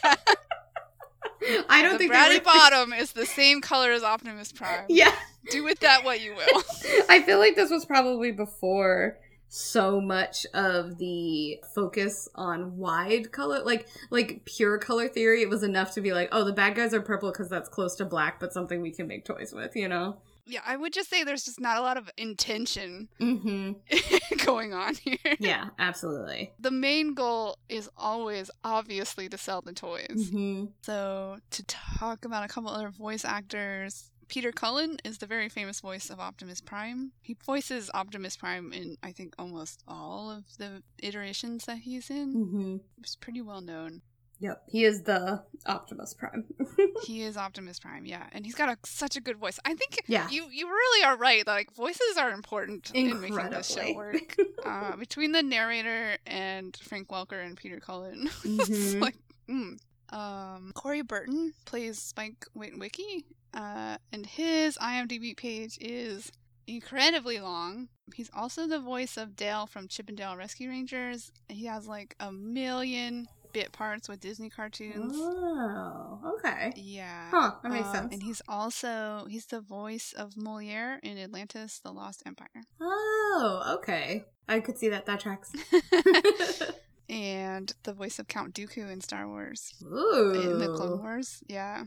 [1.69, 4.85] I don't the think Bratty were- Bottom is the same color as Optimus Prime.
[4.89, 5.15] Yeah,
[5.51, 6.63] Do with that what you will.
[7.09, 13.63] I feel like this was probably before so much of the focus on wide color
[13.65, 16.93] like like pure color theory it was enough to be like oh the bad guys
[16.93, 19.87] are purple because that's close to black but something we can make toys with you
[19.87, 23.73] know Yeah, I would just say there's just not a lot of intention mm-hmm
[24.45, 25.17] going on here.
[25.39, 30.07] yeah absolutely The main goal is always obviously to sell the toys.
[30.31, 30.67] mm-hmm.
[30.83, 35.81] So, to talk about a couple other voice actors, Peter Cullen is the very famous
[35.81, 37.13] voice of Optimus Prime.
[37.21, 42.35] He voices Optimus Prime in, I think, almost all of the iterations that he's in.
[42.35, 42.77] Mm-hmm.
[42.99, 44.03] It's pretty well known.
[44.41, 46.45] Yep, he is the Optimus Prime.
[47.05, 49.59] He is Optimus Prime, yeah, and he's got a, such a good voice.
[49.65, 50.29] I think Yeah.
[50.31, 51.47] you you really are right.
[51.47, 54.37] Like voices are important in making this show work.
[54.65, 59.01] uh, between the narrator and Frank Welker and Peter Cullen, Mhm.
[59.01, 59.17] like,
[59.49, 59.79] mm.
[60.11, 66.33] um, Corey Burton plays Spike Witwicky, uh, and his IMDb page is
[66.67, 67.89] incredibly long.
[68.15, 71.31] He's also the voice of Dale from Chip and Dale Rescue Rangers.
[71.49, 75.15] He has like a million bit parts with Disney cartoons.
[75.17, 76.73] oh, okay.
[76.77, 77.29] Yeah.
[77.31, 78.13] Huh, that makes Uh, sense.
[78.13, 82.49] And he's also he's the voice of Moliere in Atlantis: The Lost Empire.
[82.81, 84.25] Oh, okay.
[84.49, 85.07] I could see that.
[85.07, 85.53] That tracks.
[87.09, 91.43] and the voice of Count Dooku in Star Wars Ooh, in the Clone Wars.
[91.49, 91.85] Yeah.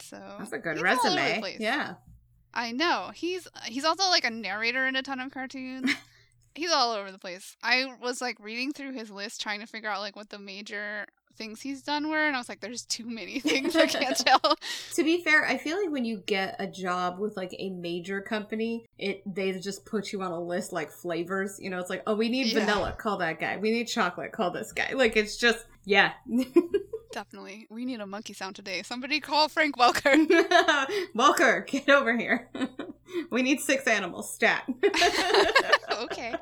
[0.00, 1.56] So that's a good he's all over the resume.
[1.58, 1.94] Yeah.
[2.54, 3.10] I know.
[3.14, 5.90] He's he's also like a narrator in a ton of cartoons.
[6.54, 7.56] he's all over the place.
[7.62, 11.06] I was like reading through his list trying to figure out like what the major
[11.36, 14.40] things he's done were and I was like there's too many things I can't tell.
[14.94, 18.20] To be fair, I feel like when you get a job with like a major
[18.20, 21.58] company, it they just put you on a list like flavors.
[21.60, 22.60] You know, it's like, oh, we need Yeah.
[22.60, 23.56] vanilla, call that guy.
[23.56, 24.92] We need chocolate, call this guy.
[24.94, 26.12] Like it's just yeah.
[27.12, 27.66] Definitely.
[27.70, 28.82] We need a monkey sound today.
[28.82, 30.14] Somebody call Frank Welker.
[31.14, 32.48] Walker, get over here.
[33.30, 34.62] we need six animals stat.
[36.04, 36.34] okay.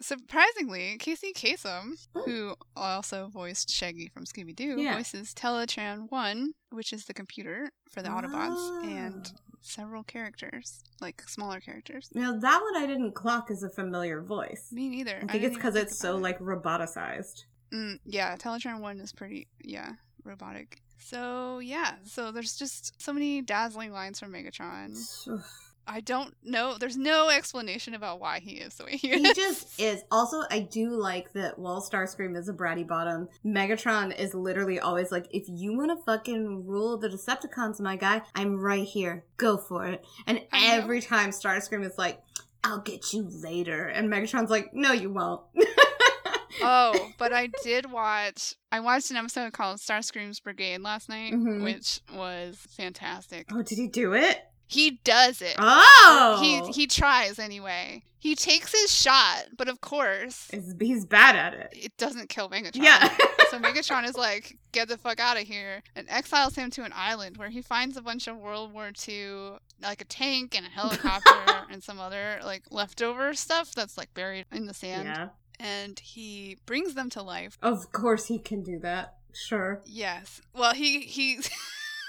[0.00, 1.92] Surprisingly, Casey Kasem,
[2.24, 4.96] who also voiced Shaggy from Scooby Doo, Yeah.
[4.96, 9.58] voices Teletran 1, which is the computer for the Autobots, and Oh.
[9.60, 12.08] several characters, like smaller characters.
[12.14, 14.72] Now that one I didn't clock as a familiar voice.
[14.72, 15.16] Me neither.
[15.16, 16.20] I think didn't it's because it's so it.
[16.22, 17.44] like roboticized.
[17.72, 19.92] Mm, yeah, Teletran 1 is pretty, yeah,
[20.24, 20.82] robotic.
[20.98, 24.96] So, yeah, so there's just so many dazzling lines from Megatron.
[25.86, 26.76] I don't know.
[26.78, 29.20] There's no explanation about why he is the way he is.
[29.20, 30.02] he just is.
[30.10, 35.10] Also, I do like that while Starscream is a bratty bottom, Megatron is literally always
[35.10, 39.24] like, if you want to fucking rule the Decepticons, my guy, I'm right here.
[39.36, 40.04] Go for it.
[40.26, 40.74] And I know.
[40.82, 42.20] every time Starscream is like,
[42.64, 43.86] I'll get you later.
[43.86, 45.40] And Megatron's like, no, you won't.
[46.62, 48.54] oh, but I did watch.
[48.70, 51.64] I watched an episode called Starscream's Brigade last night, Mhm.
[51.64, 53.46] which was fantastic.
[53.52, 54.38] oh, did he do it?
[54.72, 55.54] He does it.
[55.58, 56.38] Oh!
[56.42, 58.02] He he tries anyway.
[58.18, 61.70] He takes his shot, but of course, He's- he's bad at it.
[61.72, 62.76] it doesn't kill Megatron.
[62.82, 63.08] Yeah.
[63.50, 66.92] so Megatron is like, "Get the fuck out of here!" and exiles him to an
[66.94, 70.68] island where he finds a bunch of World War II, like a tank and a
[70.80, 75.06] helicopter and some other like leftover stuff that's like buried in the sand.
[75.08, 75.28] yeah.
[75.60, 77.58] And he brings them to life.
[77.62, 79.16] Of course he can do that.
[79.34, 79.82] Sure.
[79.84, 80.40] Yes.
[80.54, 81.40] Well, he he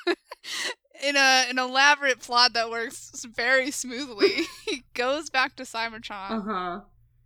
[1.02, 4.44] in a an elaborate plot that works very smoothly.
[4.66, 6.80] he goes back to Cybertron Uh huh.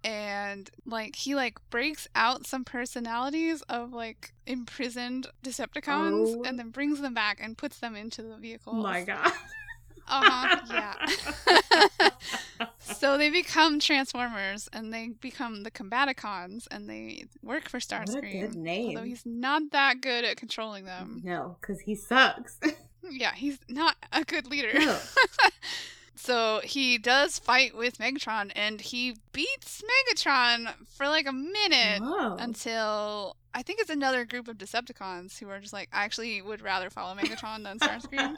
[0.03, 6.43] and like he like breaks out some personalities of like imprisoned Decepticons Oh.
[6.45, 8.73] and then brings them back and puts them into the vehicle.
[8.73, 9.31] My god.
[10.09, 11.05] Uh huh.
[11.59, 12.09] Yeah.
[12.79, 17.95] so they become Transformers and they become the Combaticons and they work for What a
[18.21, 18.39] Starscream.
[18.41, 18.89] good name.
[18.95, 21.21] Although he's not that good at controlling them.
[21.25, 22.57] No, because he sucks.
[23.03, 24.79] Yeah, he's not a good leader.
[24.79, 24.97] No.
[26.15, 32.35] so he does fight with Megatron and he beats Megatron for like a minute Whoa.
[32.39, 36.61] until I think it's another group of Decepticons who are just like, I actually would
[36.61, 38.35] rather follow Megatron than Starscream.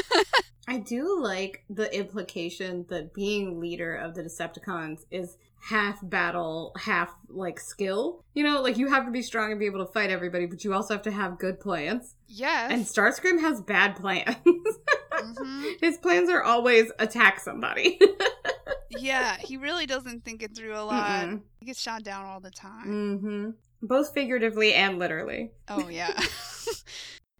[0.68, 7.12] I do like the implication that being leader of the Decepticons is half battle, half
[7.28, 8.22] like skill.
[8.34, 10.62] You know, like you have to be strong and be able to fight everybody, but
[10.64, 12.14] you also have to have good plans.
[12.28, 12.70] yes.
[12.70, 14.36] And Starscream has bad plans.
[15.12, 15.72] Mhm.
[15.80, 17.98] His plans are always attack somebody.
[18.98, 21.26] Yeah, he really doesn't think it through a lot.
[21.26, 21.42] Mm-mm.
[21.60, 22.86] He gets shot down all the time.
[22.86, 23.50] mm-hmm.
[23.82, 25.50] Both figuratively and literally.
[25.68, 26.18] Oh yeah.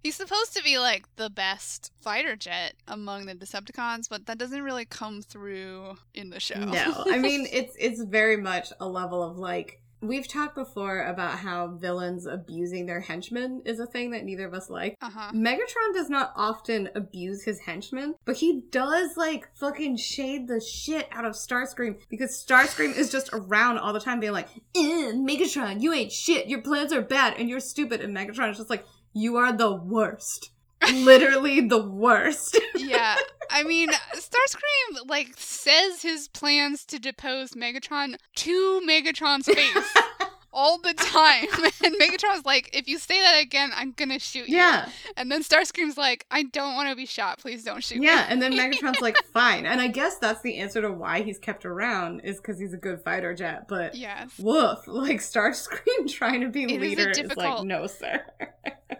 [0.06, 4.62] He's supposed to be like the best fighter jet among the Decepticons, but that doesn't
[4.62, 6.60] really come through in the show.
[6.60, 11.38] No, I mean it's it's very much a level of like we've talked before about
[11.38, 14.96] how villains abusing their henchmen is a thing that neither of us like.
[15.02, 15.32] uh-huh.
[15.32, 21.08] Megatron does not often abuse his henchmen, but he does like fucking shade the shit
[21.10, 25.92] out of Starscream because Starscream is just around all the time being like, Megatron, you
[25.92, 28.00] ain't shit, your plans are bad and you're stupid.
[28.00, 30.50] And Megatron is just like, you are the worst.
[30.92, 32.60] Literally the worst.
[32.74, 33.16] yeah.
[33.50, 39.94] I mean, Starscream like says his plans to depose Megatron to Megatron's face
[40.56, 41.46] all the time.
[41.84, 44.56] And Megatron's like, if you say that again, I'm gonna shoot you.
[44.56, 44.88] yeah.
[45.16, 47.38] And then Starscream's like, I don't want to be shot.
[47.38, 48.06] Please don't shoot me.
[48.06, 49.66] Yeah, and then Megatron's like, fine.
[49.66, 52.76] And I guess that's the answer to why he's kept around is because he's a
[52.78, 53.68] good fighter jet.
[53.68, 54.32] But Yes.
[54.38, 58.24] woof, like Starscream trying to be It is a leader is, like, no, sir.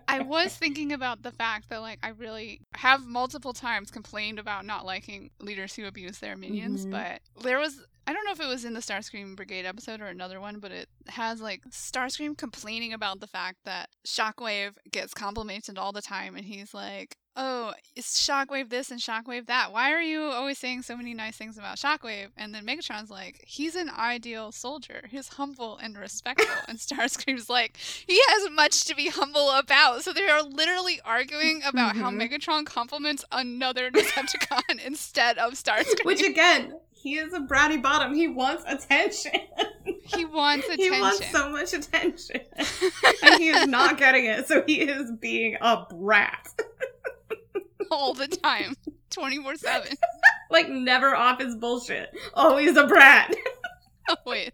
[0.06, 4.64] I was thinking about the fact that like I really have multiple times complained about
[4.64, 6.90] not liking leaders who abuse their minions, Mhm.
[6.92, 10.06] but there was I don't know if it was in the Starscream Brigade episode or
[10.06, 15.76] another one, but it has like Starscream complaining about the fact that Shockwave gets complimented
[15.78, 19.70] all the time and he's like, Oh, it's Shockwave this and Shockwave that.
[19.70, 22.28] Why are you always saying so many nice things about Shockwave?
[22.34, 25.02] And then Megatron's like, He's an ideal soldier.
[25.10, 26.48] He's humble and respectful.
[26.66, 30.02] and Starscream's like, He has much to be humble about.
[30.02, 32.22] So they are literally arguing about how Mhm.
[32.26, 36.04] Megatron compliments another Decepticon instead of Starscream.
[36.06, 38.14] Which again, he is a bratty bottom.
[38.14, 39.32] He wants attention.
[40.02, 40.92] he wants attention.
[40.94, 42.40] he wants so much attention.
[43.22, 46.48] and he is not getting it, so he is being a brat.
[47.90, 48.74] all the time,
[49.10, 49.92] 24 7.
[50.50, 52.10] like never off his bullshit.
[52.34, 53.34] Always a brat.
[54.24, 54.50] Always.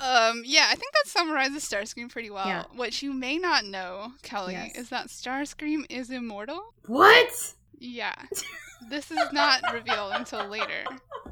[0.00, 2.46] Um, yeah, I think that summarizes Starscream pretty well.
[2.46, 2.64] Yeah.
[2.74, 4.76] What you may not know, Kelly, Yes.
[4.76, 6.74] is that Starscream is immortal.
[6.86, 7.54] What?
[7.78, 8.14] Yeah.
[8.90, 10.84] This is not revealed until later.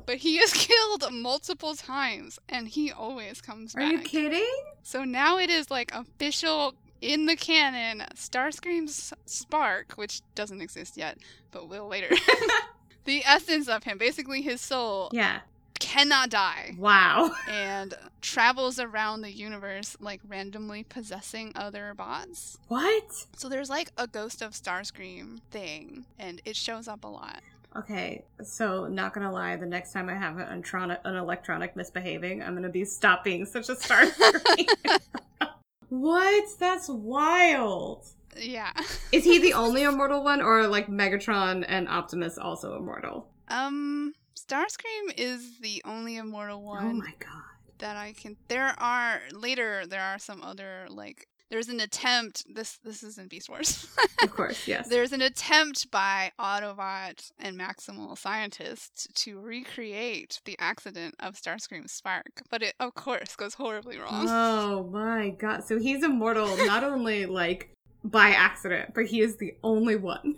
[0.07, 3.93] But he is killed multiple times and he always comes Are back.
[3.93, 4.55] you kidding?
[4.83, 11.19] So now it is like official in the canon Starscream's spark, which doesn't exist yet,
[11.51, 12.15] but will later.
[13.05, 15.41] the essence of him, basically his soul, Yeah.
[15.81, 17.35] cannot die Wow.
[17.49, 22.59] and travels around the universe like randomly possessing other bots.
[22.69, 23.27] What?
[23.37, 27.41] So there's like a ghost of Starscream thing and it shows up a lot.
[27.77, 32.43] Okay, so not gonna lie, the next time I have an, electronic, an electronic misbehaving,
[32.43, 34.05] I'm gonna be stop being such a star.
[35.89, 36.45] what?
[36.59, 38.07] That's wild.
[38.37, 38.73] Yeah.
[39.13, 43.29] Is he the only immortal one, or like Megatron and Optimus also immortal?
[43.49, 47.43] Um Starscream is the only immortal one Oh my god.
[47.79, 52.79] that I can there are later there are some other like there's an attempt this
[52.85, 53.87] this is in Beast Wars.
[54.23, 54.89] Of course, yes.
[54.89, 62.43] There's an attempt by Autobot and Maximal scientists to recreate the accident of Starscream's spark,
[62.51, 64.27] but it of course goes horribly wrong.
[64.29, 65.65] Oh my god.
[65.65, 67.71] So he's immortal not only like
[68.03, 70.35] by accident, but he is the only one.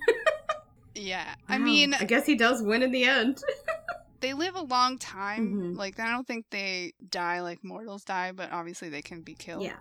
[0.94, 1.34] yeah.
[1.48, 1.64] I Wow.
[1.64, 3.42] mean, I guess he does win in the end.
[4.20, 5.74] they live a long time.
[5.74, 5.76] Mhm.
[5.76, 9.62] Like I don't think they die like mortals die, but obviously they can be killed.
[9.62, 9.76] Yeah.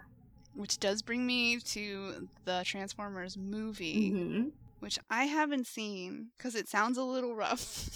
[0.56, 4.44] Which does bring me to the Transformers movie, hmm
[4.80, 7.90] which I haven't seen because it sounds a little rough.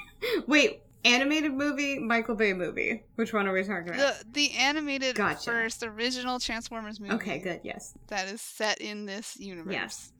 [0.46, 3.04] Wait, animated movie, Michael Bay movie.
[3.14, 4.18] Which one are we talking about?
[4.20, 5.50] the the animated Gotcha.
[5.50, 7.14] first original Transformers movie.
[7.14, 7.60] okay, good.
[7.62, 7.94] Yes.
[8.08, 9.72] that is set in this universe.
[9.72, 10.12] Yes.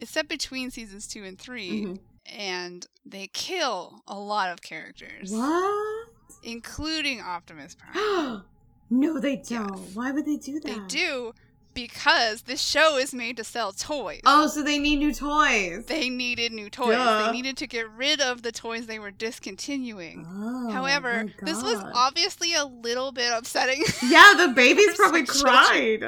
[0.00, 1.98] It's set between seasons two and 3 Mhm.
[2.26, 6.08] and they kill a lot of characters, What?
[6.42, 8.42] including Optimus Prime.
[8.90, 9.76] no, they don't.
[9.76, 9.94] Yes.
[9.94, 10.66] Why would they do that?
[10.66, 11.32] They do
[11.74, 14.20] because this show is made to sell toys.
[14.24, 15.84] Oh, so they need new toys.
[15.86, 16.96] They needed new toys.
[16.96, 17.26] Duh.
[17.26, 20.26] They needed to get rid of the toys they were discontinuing.
[20.28, 23.82] Oh, However, this was obviously a little bit upsetting.
[24.02, 26.04] Yeah, the babies probably cried.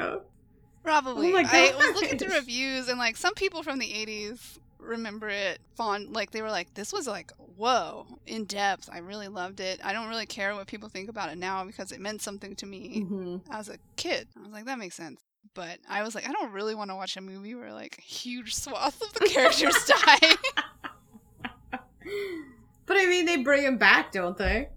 [0.83, 1.29] Probably.
[1.29, 5.29] Oh my I was looking through reviews and like some people from the 80s remember
[5.29, 9.59] it fond like they were like this was like whoa in depth i really loved
[9.59, 12.55] it i don't really care what people think about it now because it meant something
[12.55, 13.41] to me Mhm.
[13.51, 15.19] as a kid i was like that makes sense
[15.53, 18.53] but i was like i don't really want to watch a movie where like huge
[18.55, 20.35] swaths of the characters die
[22.85, 24.69] But I mean, they bring him back, don't they?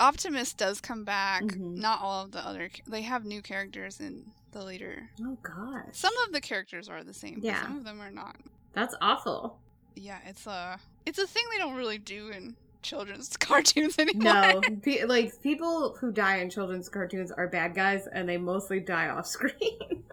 [0.00, 1.76] optimus does come back Mhm.
[1.76, 6.12] not all of the other they have new characters in the later Oh gosh, some
[6.24, 7.54] of the characters are the same Yeah.
[7.62, 8.36] but some of them are not
[8.72, 9.58] that's awful.
[9.96, 14.22] yeah, it's a it's a thing they don't really do in children's cartoons anymore.
[14.34, 18.80] No, pe- like people who die in children's cartoons are bad guys, and they mostly
[18.80, 20.04] die off screen.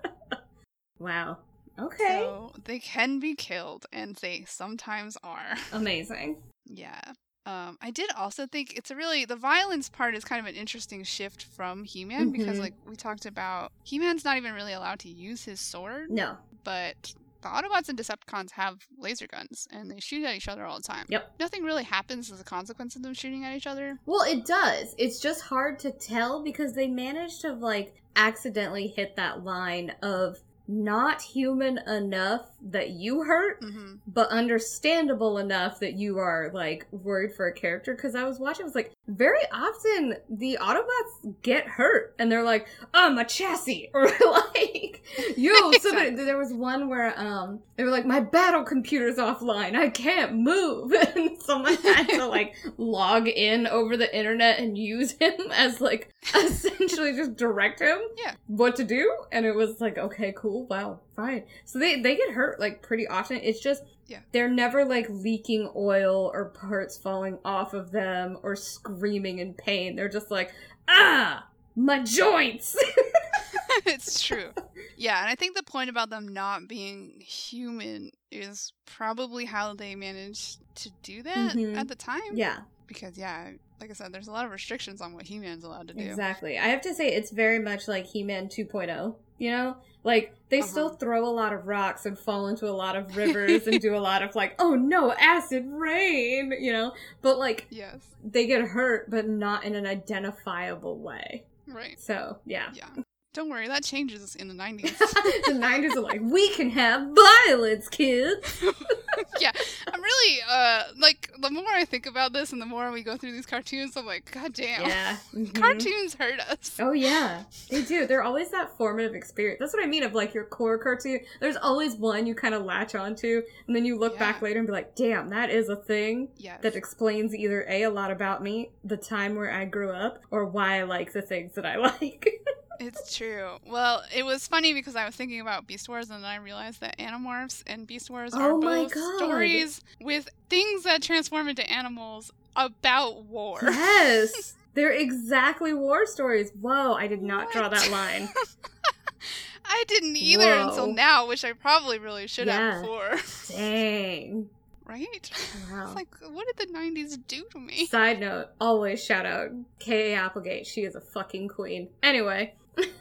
[1.00, 1.38] wow.
[1.78, 2.20] Okay.
[2.22, 5.56] So they can be killed, and they sometimes are.
[5.74, 6.38] Amazing.
[6.68, 7.02] Yeah.
[7.46, 10.56] Um, I did also think it's a really the violence part is kind of an
[10.56, 12.62] interesting shift from He-Man because Mhm.
[12.62, 16.38] like we talked about He-Man's not even really allowed to use his sword, No.
[16.64, 17.14] but
[17.46, 20.84] the Autobots and Decepticons have laser guns and they shoot at each other all the
[20.84, 21.06] time.
[21.10, 21.36] Yep.
[21.40, 24.00] Nothing really happens as a consequence of them shooting at each other.
[24.08, 24.96] Well, it does.
[24.98, 30.40] It's just hard to tell because they managed to like accidentally hit that line of
[30.68, 33.96] not human enough that you hurt, Mm-hmm.
[34.08, 37.94] but understandable enough that you are like worried for a character.
[37.96, 42.44] Because I was watching, I was like, very often the Autobots get hurt, and they're
[42.44, 45.04] like, "I'm a chassis," or like,
[45.38, 49.76] "Yo." So there, there was one where um they were like, "My battle computer's offline.
[49.76, 55.12] I can't move," and someone had to like log in over the internet and use
[55.12, 58.34] him as like essentially just direct him Yeah.
[58.48, 62.32] what to do and it was like okay cool wow fine so they they get
[62.32, 64.20] hurt like pretty often it's just Yeah.
[64.32, 69.96] they're never like leaking oil or parts falling off of them or screaming in pain
[69.96, 70.52] they're just like
[70.88, 72.76] ah my joints
[73.86, 74.52] it's true.
[74.98, 79.96] Yeah, and I think the point about them not being human is probably how they
[79.96, 81.76] managed to do that Mhm.
[81.76, 82.22] at the time.
[82.34, 85.64] yeah Because, yeah, like I said, there's a lot of restrictions on what He Man's
[85.66, 86.04] allowed to do.
[86.04, 86.58] Exactly.
[86.58, 89.76] I have to say it's very much like He-Man 2.0, you know?
[90.06, 90.96] Like they still Uh-huh.
[90.98, 94.00] throw a lot of rocks and fall into a lot of rivers and do a
[94.00, 96.94] lot of like, "Oh no, acid rain," you know?
[97.22, 98.00] But like Yes.
[98.24, 101.44] they get hurt but not in an identifiable way.
[101.68, 102.00] Right.
[102.00, 102.70] So, yeah.
[102.74, 102.86] Yeah.
[103.34, 104.98] Don't worry, that changes in the 90s.
[105.00, 107.10] the 90s are like, "We can have
[107.48, 108.64] violence, kids."
[109.40, 109.52] yeah,
[109.92, 113.18] I'm really, uh, like, the more I think about this and the more we go
[113.18, 114.82] through these cartoons, I'm like, god damn.
[114.88, 115.18] Yeah.
[115.36, 115.54] Mhm.
[115.54, 116.78] Cartoons hurt us.
[116.80, 118.06] Oh yeah, they do.
[118.08, 119.60] They're always that formative experience.
[119.60, 121.20] That's what I mean of like your core cartoon.
[121.40, 124.20] There's always one you kind of latch onto, and then you look Yeah.
[124.20, 126.62] back later and be like, "Damn, that is a thing Yes.
[126.62, 130.46] that explains either a a lot about me, the time where I grew up, or
[130.46, 132.42] why I like the things that I like."
[132.80, 133.58] It's true.
[133.66, 136.82] Well, it was funny because I was thinking about Beast Wars and then I realized
[136.82, 139.18] that Animorphs and Beast Wars are Oh both God.
[139.18, 143.60] stories with things that transform into animals about war.
[143.64, 146.52] yes, they're exactly war stories.
[146.60, 148.30] Whoa, I did not draw that line.
[149.68, 152.74] I didn't either until now, which I probably really should Yeah.
[152.76, 153.16] have before.
[153.50, 154.50] Dang.
[154.86, 155.32] right?
[155.72, 155.86] Wow.
[155.88, 157.88] It's like, what did the 90s do to me?
[157.88, 160.14] Side note: always shout out K.
[160.14, 160.18] A.
[160.18, 160.68] Applegate.
[160.68, 161.90] She is a fucking queen.
[162.04, 162.54] Anyway.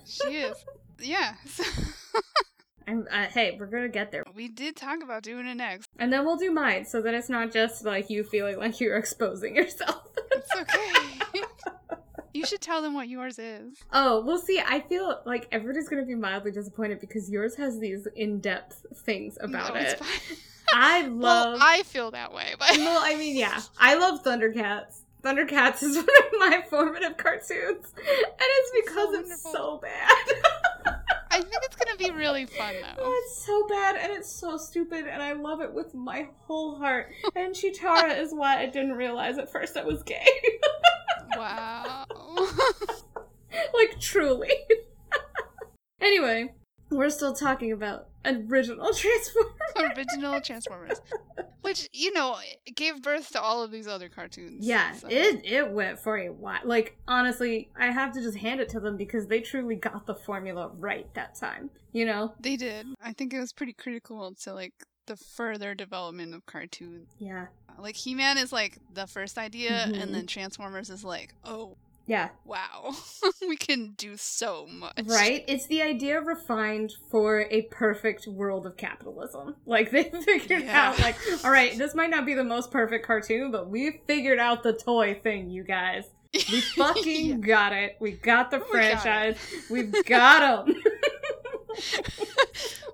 [0.07, 0.57] She is.
[1.01, 1.35] Yeah.
[2.87, 4.23] Uh, hey, we're gonna get there.
[4.35, 5.89] we did talk about doing it next.
[5.99, 8.99] And then we'll do mine so that it's not just like you feeling like you're
[8.99, 10.03] exposing yourself.
[10.33, 11.41] It's okay.
[12.35, 13.79] you should tell them what yours is.
[13.91, 14.61] oh, we'll see.
[14.61, 18.85] I feel like everybody's going to be mildly disappointed because yours has these in depth
[18.97, 19.99] things about No, it's it.
[20.01, 20.37] fine.
[20.75, 21.59] I well, love.
[21.63, 23.63] I feel that way, but well, I mean, yeah.
[23.79, 25.04] I love Thundercats.
[25.25, 27.93] Thundercats is one of my formative cartoons.
[27.97, 30.99] And it's because So it's so bad.
[31.31, 33.03] I think it's gonna be really fun though.
[33.05, 36.77] Oh, it's so bad and it's so stupid and I love it with my whole
[36.77, 37.11] heart.
[37.35, 40.27] And Cheetara is why I didn't realize at first I was gay.
[41.37, 42.05] Wow.
[43.75, 44.51] like truly.
[46.01, 46.53] anyway,
[46.91, 49.53] we're still talking about original Transformers.
[49.97, 51.01] Original Transformers.
[51.63, 52.37] Which, you know,
[52.75, 54.67] gave birth to all of these other cartoons.
[54.67, 56.61] Yeah, so- it it went for a while.
[56.65, 60.15] Like honestly, I have to just hand it to them because they truly got the
[60.15, 61.71] formula right that time.
[61.93, 62.35] You know?
[62.41, 62.87] They did.
[63.03, 64.73] I think it was pretty critical to, like,
[65.07, 67.09] the further development of cartoons.
[67.19, 67.47] Yeah.
[67.79, 70.03] Like, He Man is, like, the first idea, Mhm.
[70.03, 72.29] and then Transformers is like, oh, Yeah.
[72.45, 72.95] Wow.
[73.49, 75.01] we can do so much.
[75.07, 75.43] Right?
[75.49, 79.57] It's the idea refined for a perfect world of capitalism.
[79.67, 80.91] Like they figured Yeah.
[80.91, 84.39] out like, all right, this might not be the most perfect cartoon, but we figured
[84.39, 86.05] out the toy thing, you guys.
[86.35, 87.35] We fucking Yeah.
[87.37, 87.97] got it.
[88.01, 88.67] We got the it.
[88.67, 89.37] franchise.
[89.71, 90.75] We've got them.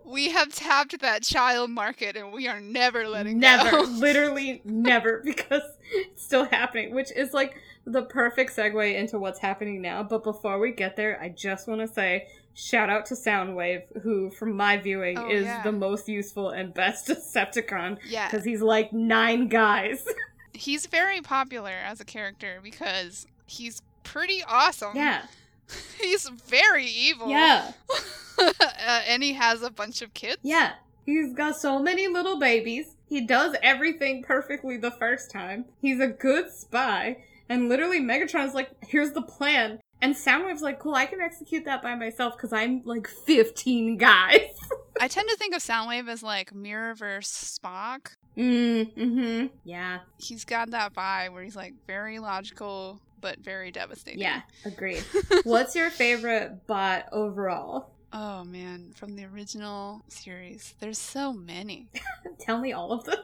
[0.05, 3.83] We have tapped that child market and we are never letting never, go.
[3.83, 7.55] literally never, because it's still happening, which is like
[7.85, 10.03] the perfect segue into what's happening now.
[10.03, 14.31] But before we get there, I just want to say shout out to Soundwave, who,
[14.31, 15.63] from my viewing, Oh, is yeah.
[15.63, 18.29] the most useful and best Decepticon yeah.
[18.29, 20.05] because he's like nine guys.
[20.53, 24.95] He's very popular as a character because he's pretty awesome.
[24.95, 25.23] yeah,
[26.01, 27.31] He's very evil.
[27.31, 27.73] yeah,
[28.39, 30.39] uh, and he has a bunch of kids.
[30.43, 30.73] yeah.
[31.07, 32.95] He's got so many little babies.
[33.09, 35.65] He does everything perfectly the first time.
[35.81, 37.25] He's a good spy.
[37.51, 39.81] And literally, Megatron's like, here's the plan.
[40.01, 44.49] And Soundwave's like, cool, I can execute that by myself because I'm like 15 guys.
[45.01, 48.13] I tend to think of Soundwave as like Mirrorverse Spock.
[48.37, 49.47] Mm, mm-hmm.
[49.65, 49.99] Yeah.
[50.19, 54.21] He's got that vibe where he's like very logical but very devastating.
[54.21, 55.05] Yeah, agreed.
[55.45, 57.91] What's your favorite bot overall?
[58.13, 61.89] Oh man, from the original series, there's so many.
[62.41, 63.19] Tell me all of them.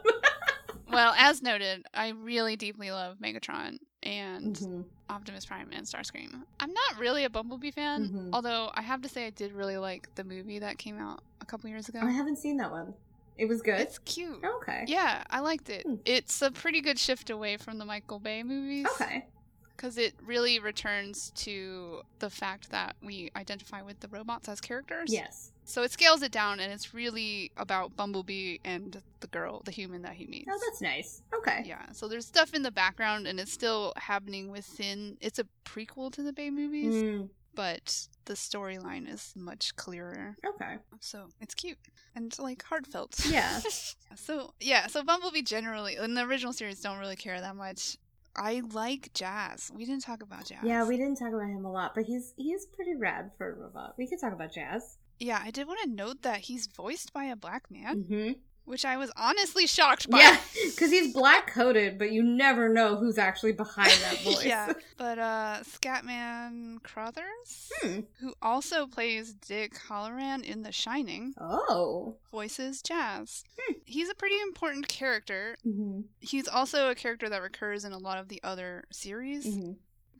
[0.97, 4.85] Well, as noted, I really deeply love Megatron and Mhm.
[5.09, 6.43] Optimus Prime and Starscream.
[6.59, 8.29] I'm not really a Bumblebee fan, Mhm.
[8.33, 11.45] although I have to say I did really like the movie that came out a
[11.45, 11.99] couple years ago.
[12.01, 12.95] I haven't seen that one.
[13.37, 13.79] It was good.
[13.79, 14.43] It's cute.
[14.43, 14.85] okay.
[14.87, 15.83] Yeah, I liked it.
[15.83, 15.95] Hmm.
[16.05, 18.87] It's a pretty good shift away from the Michael Bay movies.
[18.99, 19.27] Okay.
[19.75, 25.13] Because it really returns to the fact that we identify with the robots as characters.
[25.13, 25.51] Yes.
[25.69, 30.01] So it scales it down and it's really about Bumblebee and the girl, the human
[30.03, 30.47] that he meets.
[30.49, 31.21] Oh, that's nice.
[31.35, 31.63] Okay.
[31.65, 35.17] Yeah, so there's stuff in the background and it's still happening within.
[35.19, 40.37] It's a prequel to the Bay movies, Mm, but the storyline is much clearer.
[40.45, 40.77] okay.
[41.01, 41.77] So it's cute
[42.15, 43.19] and like heartfelt.
[43.27, 43.59] Yeah.
[44.15, 47.97] so yeah, so Bumblebee generally in the original series don't really care that much.
[48.37, 49.69] I like Jazz.
[49.75, 50.59] We didn't talk about Jazz.
[50.63, 53.53] Yeah, we didn't talk about him a lot, but he's he's pretty rad for a
[53.53, 53.95] robot.
[53.97, 54.97] We could talk about Jazz.
[55.19, 58.31] Yeah, I did want to note that he's voiced by a black man, Mm-hmm.
[58.65, 60.19] which I was honestly shocked by.
[60.19, 64.45] Yeah, because he's black coded, but you never know who's actually behind that voice.
[64.45, 68.01] yeah, but uh, Scatman Crothers, Hmm.
[68.19, 72.17] who also plays Dick Hallorann in The Shining, Oh.
[72.31, 73.43] voices Jazz.
[73.59, 73.73] Hmm.
[73.85, 75.55] He's a pretty important character.
[75.65, 76.01] Mm-hmm.
[76.19, 79.47] He's also a character that recurs in a lot of the other series.
[79.47, 79.71] Mm-hmm.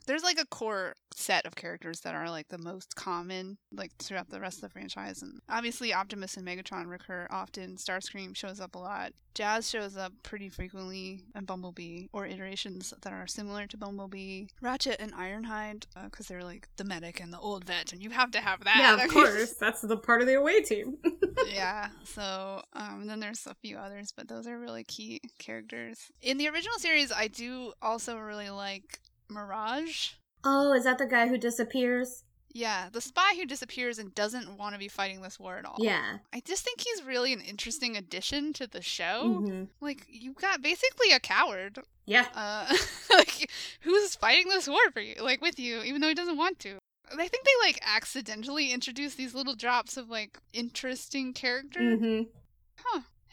[0.08, 4.30] There's like a core set of characters that are like the most common, like throughout
[4.30, 5.22] the rest of the franchise.
[5.22, 7.76] And obviously, Optimus and Megatron recur often.
[7.76, 9.12] Starscream shows up a lot.
[9.38, 14.47] Jazz shows up pretty frequently, and Bumblebee, or iterations that are similar to Bumblebee.
[14.62, 18.32] Ratchet and Ironhide, because they're like the medic and the old vet, and you have
[18.32, 18.78] to have that.
[18.80, 19.53] Yeah, of course.
[19.53, 20.97] That's the part of the away team.
[21.53, 21.89] yeah.
[22.03, 25.99] So, um, then there's a few others, but those are really key characters.
[26.24, 28.99] In the original series, I do also really like
[29.30, 30.12] Mirage.
[30.44, 32.24] oh, is that the guy who disappears?
[32.54, 35.76] Yeah, the spy who disappears and doesn't want to be fighting this war at all.
[35.80, 36.18] Yeah.
[36.34, 39.24] I just think he's really an interesting addition to the show.
[39.26, 39.64] Mm-hmm.
[39.80, 41.78] Like, you've got basically a coward.
[42.06, 42.26] Yeah.
[42.34, 42.74] Uh,
[43.14, 43.52] like,
[43.82, 46.80] who's fighting this war for you, like, with you, even though he doesn't want to.
[47.12, 51.80] I think they, like, accidentally introduce these little drops of, like, interesting character.
[51.80, 52.24] Mm-hmm.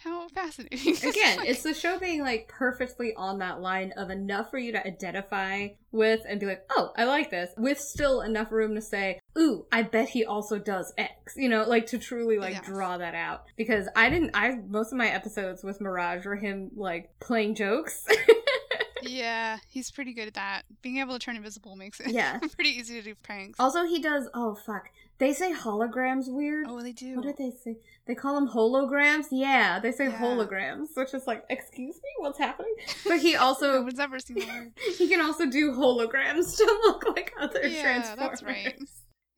[0.04, 0.96] How fascinating.
[1.08, 4.86] Again, it's the show being like perfectly on that line of enough for you to
[4.86, 9.18] identify with and be like, oh, I like this, with still enough room to say,
[9.38, 11.34] ooh, I bet he also does X.
[11.36, 12.66] You know, like to truly like Yes.
[12.66, 13.44] draw that out.
[13.56, 18.04] Because I didn't, I, most of my episodes with Mirage were him like playing jokes.
[19.10, 20.62] Yeah, he's pretty good at that.
[20.82, 22.38] Being able to turn invisible makes it Yeah.
[22.54, 23.58] pretty easy to do pranks.
[23.60, 24.88] also, he does, oh, fuck.
[25.18, 26.66] They say holograms weird.
[26.68, 27.16] Oh, they do.
[27.16, 27.76] What did they say?
[28.06, 29.26] They call them holograms?
[29.30, 30.18] Yeah, they say Yeah.
[30.18, 32.74] holograms, which is like, excuse me, what's happening?
[33.06, 37.32] But he No also one's ever seen he can also do holograms to look like
[37.40, 38.40] other Yeah, transformers.
[38.40, 38.76] that's right.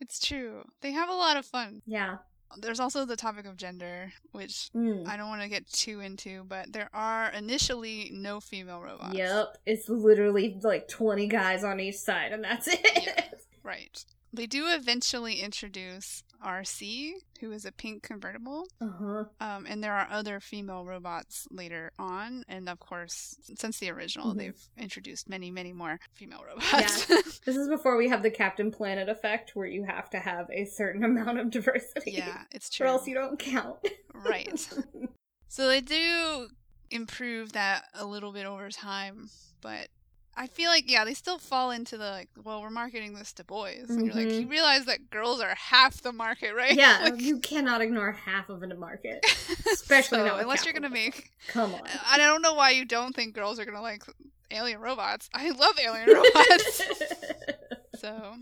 [0.01, 0.63] It's true.
[0.81, 1.83] They have a lot of fun.
[1.87, 2.17] Yeah.
[2.59, 5.07] There's also the topic of gender, which Mm.
[5.07, 9.17] I don't want to get too into, but there are initially no female robots.
[9.17, 9.59] Yep.
[9.67, 12.81] It's literally like 20 guys on each side, and that's it.
[13.03, 13.25] Yeah.
[13.63, 14.05] Right.
[14.33, 18.67] They do eventually introduce Arcee, who is a pink convertible.
[18.81, 19.25] Uh-huh.
[19.41, 22.45] Um, and there are other female robots later on.
[22.49, 24.39] And of course, since the original, Mhm.
[24.39, 27.09] they've introduced many, many more female robots.
[27.11, 27.17] Yeah.
[27.47, 30.65] This is before we have the Captain Planet effect where you have to have a
[30.65, 32.13] certain amount of diversity.
[32.13, 32.87] yeah, it's true.
[32.87, 33.79] Or else you don't count.
[34.15, 34.69] Right.
[35.49, 36.49] So they do
[36.91, 39.31] improve that a little bit over time,
[39.63, 39.89] but
[40.39, 43.45] I feel like yeah, they still fall into the like, well, we're marketing this to
[43.45, 46.77] boys, and you're like, you realize that girls are half the market, right?
[46.77, 49.25] Yeah, Like, you cannot ignore half of the market,
[49.73, 51.31] especially so, unless you're gonna make.
[51.49, 51.81] Come on.
[52.07, 54.03] I don't know why you don't think girls are gonna like
[54.51, 55.29] alien robots.
[55.35, 56.83] I love alien robots.
[57.99, 58.35] so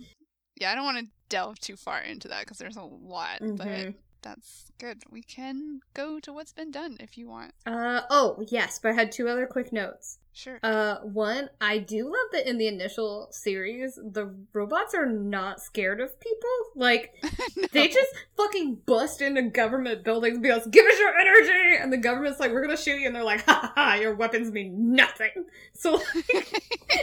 [0.60, 3.66] yeah, I don't want to delve too far into that because there's a lot, but
[3.66, 3.94] Mhm.
[4.24, 5.02] That's good.
[5.10, 7.52] We can go to what's been done if you want.
[7.66, 10.18] Uh oh, yes, but I had two other quick notes.
[10.32, 10.58] Sure.
[10.64, 16.00] Uh one, I do love that in the initial series, the robots are not scared
[16.00, 16.50] of people.
[16.74, 17.14] Like
[17.56, 17.68] No.
[17.72, 22.40] they just fucking bust into government buildings because give us your energy and the government's
[22.40, 25.44] like, We're gonna shoot you and they're like, ha ha ha, your weapons mean nothing.
[25.74, 26.00] So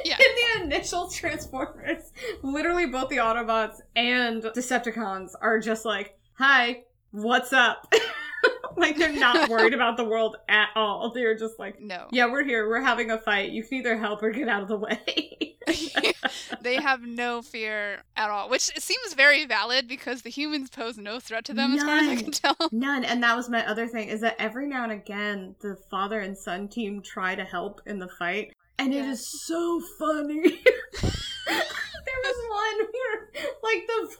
[0.04, 0.18] yeah.
[0.60, 2.12] in the initial Transformers,
[2.42, 7.92] literally both the Autobots and Decepticons are just like, "Hi, what's up?"
[8.78, 11.12] like they're not worried about the world at all.
[11.14, 12.08] They're just like, No.
[12.12, 12.68] "Yeah, we're here.
[12.68, 13.52] We're having a fight.
[13.52, 15.56] You can either help or get out of the way."
[16.62, 21.20] they have no fear at all, which seems very valid because the humans pose no
[21.20, 22.56] threat to them, as far as I can tell.
[22.72, 23.04] None.
[23.04, 26.36] And that was my other thing is that every now and again the father and
[26.38, 28.54] son team try to help in the fight.
[28.80, 29.12] And it Yeah.
[29.12, 30.42] is so funny.
[30.42, 33.30] there was one where
[33.64, 34.16] like the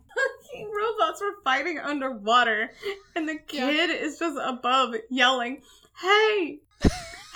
[0.52, 2.72] fucking robots were fighting underwater
[3.16, 3.70] and the Yeah.
[3.70, 5.62] kid is just above yelling,
[6.00, 6.60] Hey!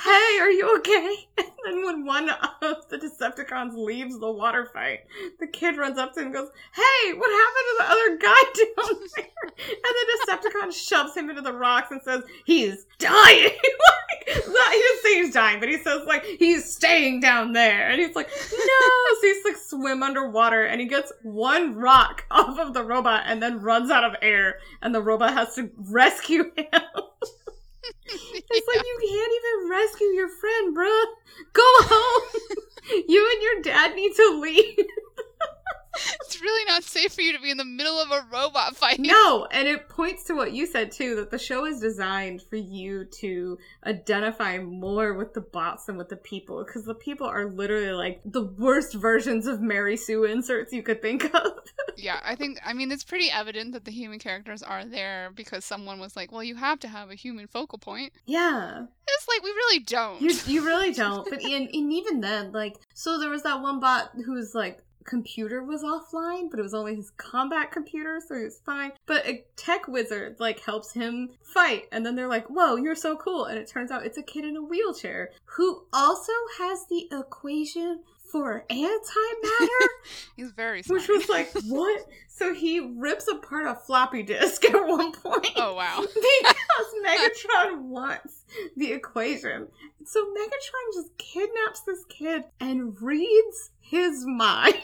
[0.06, 1.28] Hey, are you okay?
[1.66, 5.00] And then when one of the Decepticons leaves the water fight,
[5.40, 8.44] the kid runs up to him and goes, Hey, what happened to the other guy
[8.94, 9.54] down there?
[9.72, 13.46] And the Decepticon shoves him into the rocks and says, He's dying!
[14.28, 17.90] like, not, he doesn't say he's dying, but he says, like, he's staying down there.
[17.90, 19.16] And he's like, No!
[19.22, 23.42] So he's like, swim underwater and he gets one rock off of the robot and
[23.42, 24.60] then runs out of air.
[24.84, 26.82] And the robot has to rescue him.
[28.52, 31.06] It's like you can't even rescue your friend, bruh.
[31.54, 32.42] Go home.
[33.08, 34.86] you and your dad need to leave.
[36.22, 39.00] It's really not safe for you to be in the middle of a robot fight.
[39.00, 42.58] No, and it points to what you said too that the show is designed for
[42.58, 47.46] you to identify more with the bots than with the people because the people are
[47.46, 51.52] literally like the worst versions of Mary Sue inserts you could think of.
[51.98, 55.64] Yeah, I think, I mean, it's pretty evident that the human characters are there because
[55.64, 58.12] someone was like, well, you have to have a human focal point.
[58.26, 58.84] yeah.
[59.08, 60.22] It's like, we really don't.
[60.22, 61.28] You you really don't.
[61.30, 65.64] But in, and even then, like, so there was that one bot whose like computer
[65.64, 68.92] was offline, but it was only his combat computer, so he was fine.
[69.06, 73.16] But a tech wizard like helps him fight, and then they're like, "Whoa, you're so
[73.16, 77.08] cool!" And it turns out it's a kid in a wheelchair who also has the
[77.12, 79.88] equation for antimatter.
[80.36, 81.02] He's very smart.
[81.02, 82.06] Which was like, what?
[82.28, 85.52] So he rips apart a floppy disk at one point.
[85.56, 86.02] oh, wow.
[86.02, 88.44] because Megatron wants
[88.76, 89.68] the equation.
[90.06, 94.76] So Megatron just kidnaps this kid and reads his mind.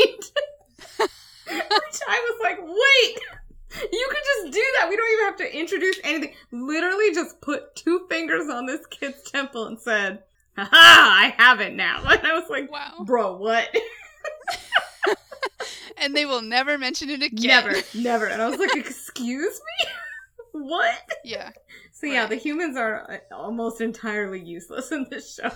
[0.97, 3.19] Which I was like, wait!
[3.91, 4.89] You could just do that.
[4.89, 6.33] We don't even have to introduce anything.
[6.51, 10.23] Literally just put two fingers on this kid's temple and said,
[10.55, 12.03] Haha, I have it now.
[12.09, 13.03] And I was like, Wow.
[13.05, 13.69] bro, what?
[15.97, 17.47] And they will never mention it again.
[17.47, 18.25] Never, never.
[18.25, 19.87] And I was like, excuse me?
[20.63, 20.97] what?
[21.23, 21.51] Yeah.
[21.91, 25.51] So yeah, the humans are uh, almost entirely useless in this show.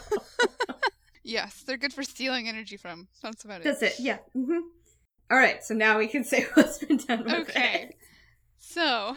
[1.23, 3.07] Yes, they're good for stealing energy from.
[3.23, 3.63] That's about it.
[3.63, 3.95] That's it.
[3.99, 4.17] Yeah.
[4.33, 4.59] hmm
[5.31, 5.63] All right.
[5.63, 7.95] So now we can say what's been done with Okay.
[8.59, 9.15] So,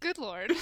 [0.00, 0.52] good lord.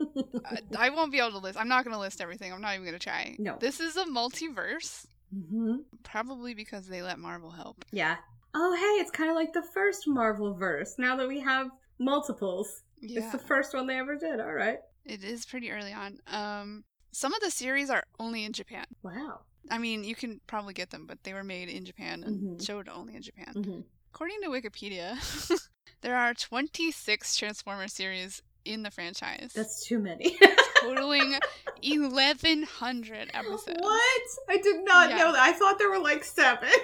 [0.78, 1.58] I, won't be able to list.
[1.58, 2.52] I'm not going to list everything.
[2.52, 3.36] I'm not even going to try.
[3.38, 3.56] No.
[3.60, 7.84] This is a multiverse, hmm probably because they let Marvel help.
[7.92, 8.16] Yeah.
[8.54, 10.94] Oh, hey, it's kind of like the first Marvel verse.
[10.98, 13.20] Now that we have multiples, Yeah.
[13.20, 14.40] it's the first one they ever did.
[14.40, 14.78] All right.
[15.04, 16.18] It is pretty early on.
[16.26, 18.84] Um, some of the series are only in Japan.
[19.02, 19.40] Wow.
[19.70, 22.66] I mean, you can probably get them, but they were made in Japan and Mhm.
[22.66, 23.52] showed only in Japan.
[23.54, 23.80] hmm
[24.12, 25.16] According to Wikipedia,
[26.00, 30.36] there are 26 Transformer series in the franchise, That's too many.
[30.80, 31.34] totaling
[31.82, 33.78] 1,100 episodes.
[33.80, 34.22] what?
[34.48, 35.16] I did not Yeah.
[35.18, 35.40] know that.
[35.40, 36.68] I thought there were like seven.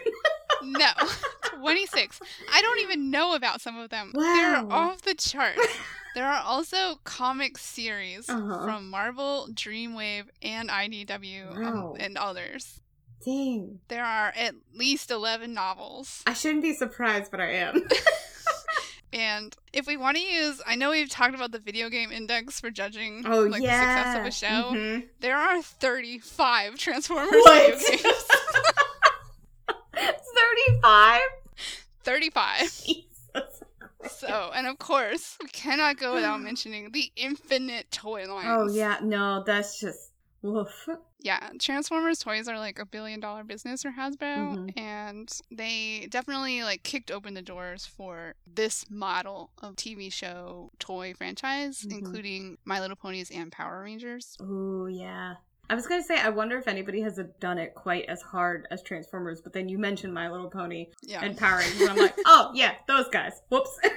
[0.62, 0.88] No,
[1.60, 2.18] 26.
[2.52, 4.10] I don't even know about some of them.
[4.14, 4.22] Wow.
[4.22, 5.60] They're off the charts.
[6.14, 8.64] There are also comic series Uh-huh.
[8.64, 12.80] from Marvel, Dreamwave, and IDW, um, and others.
[13.22, 13.80] Dang.
[13.88, 16.22] There are at least 11 novels.
[16.26, 17.86] I shouldn't be surprised, but I am.
[19.16, 22.60] And if we want to use, I know we've talked about the video game index
[22.60, 23.80] for judging Oh like yeah.
[23.80, 24.76] the success of a show.
[24.76, 25.08] Mhm.
[25.20, 27.78] There are 35 Transformers What?
[27.78, 28.24] video games.
[29.94, 31.20] Thirty-five.
[32.04, 32.72] 35.
[34.08, 38.46] So, and of course, we cannot go without mentioning the infinite toy line.
[38.46, 40.12] Oh yeah, no, that's just
[40.42, 40.88] woof.
[41.20, 44.78] Yeah, Transformers toys are like a billion dollar business for Hasbro, Mhm.
[44.78, 51.14] and they definitely like kicked open the doors for this model of TV show toy
[51.14, 51.98] franchise, Mhm.
[51.98, 54.36] including My Little Ponies and Power Rangers.
[54.40, 55.34] Ooh, yeah.
[55.68, 58.82] I was gonna say, I wonder if anybody has done it quite as hard as
[58.84, 61.24] Transformers, but then you mentioned My Little Pony Yeah.
[61.24, 63.42] and Power Rangers, and I'm like, oh yeah, those guys.
[63.48, 63.76] Whoops.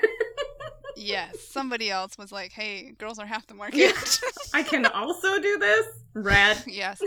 [0.99, 4.19] yes, somebody else was like, "Hey, girls are half the market."
[4.53, 5.85] I can also do this.
[6.13, 6.63] Rad.
[6.67, 7.01] yes.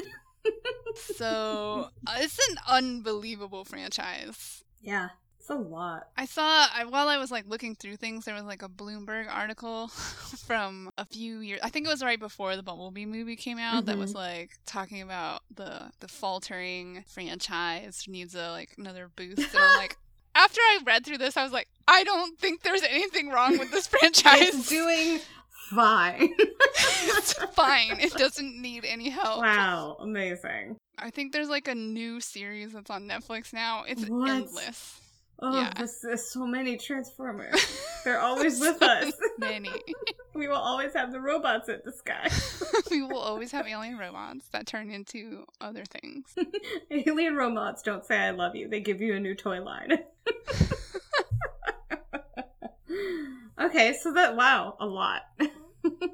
[0.95, 4.65] so uh, it's an unbelievable franchise.
[4.81, 5.11] Yeah,
[5.43, 6.07] it's a lot.
[6.17, 9.27] I saw I, while I was like looking through things, there was like a Bloomberg
[9.29, 9.89] article
[10.47, 11.61] from a few years.
[11.65, 15.03] I think it was right before the Bumblebee movie came out that was like talking
[15.03, 19.39] about the the faltering franchise needs a like another boost.
[19.39, 19.97] And I'm like,
[20.35, 23.71] after I read through this, I was like, I don't think there's anything wrong with
[23.71, 24.41] this franchise.
[24.41, 25.21] It's doing
[25.71, 26.35] fine.
[26.39, 27.99] it's fine.
[28.01, 29.41] It doesn't need any help.
[29.41, 30.77] wow, amazing.
[30.99, 33.85] I think there's like a new series that's on Netflix now.
[33.87, 34.31] It's What?
[34.31, 35.01] endless.
[35.41, 35.73] Oh, Yeah.
[36.03, 37.55] there's so many Transformers.
[38.05, 39.13] They're always with So us.
[39.39, 39.71] Many.
[40.35, 42.31] We will always have the robots in the sky.
[42.91, 46.35] we will always have alien robots that turn into other things.
[46.91, 48.69] Alien robots don't say I love you.
[48.69, 49.99] They give you a new toy line.
[53.61, 55.23] okay, so that wow, a lot.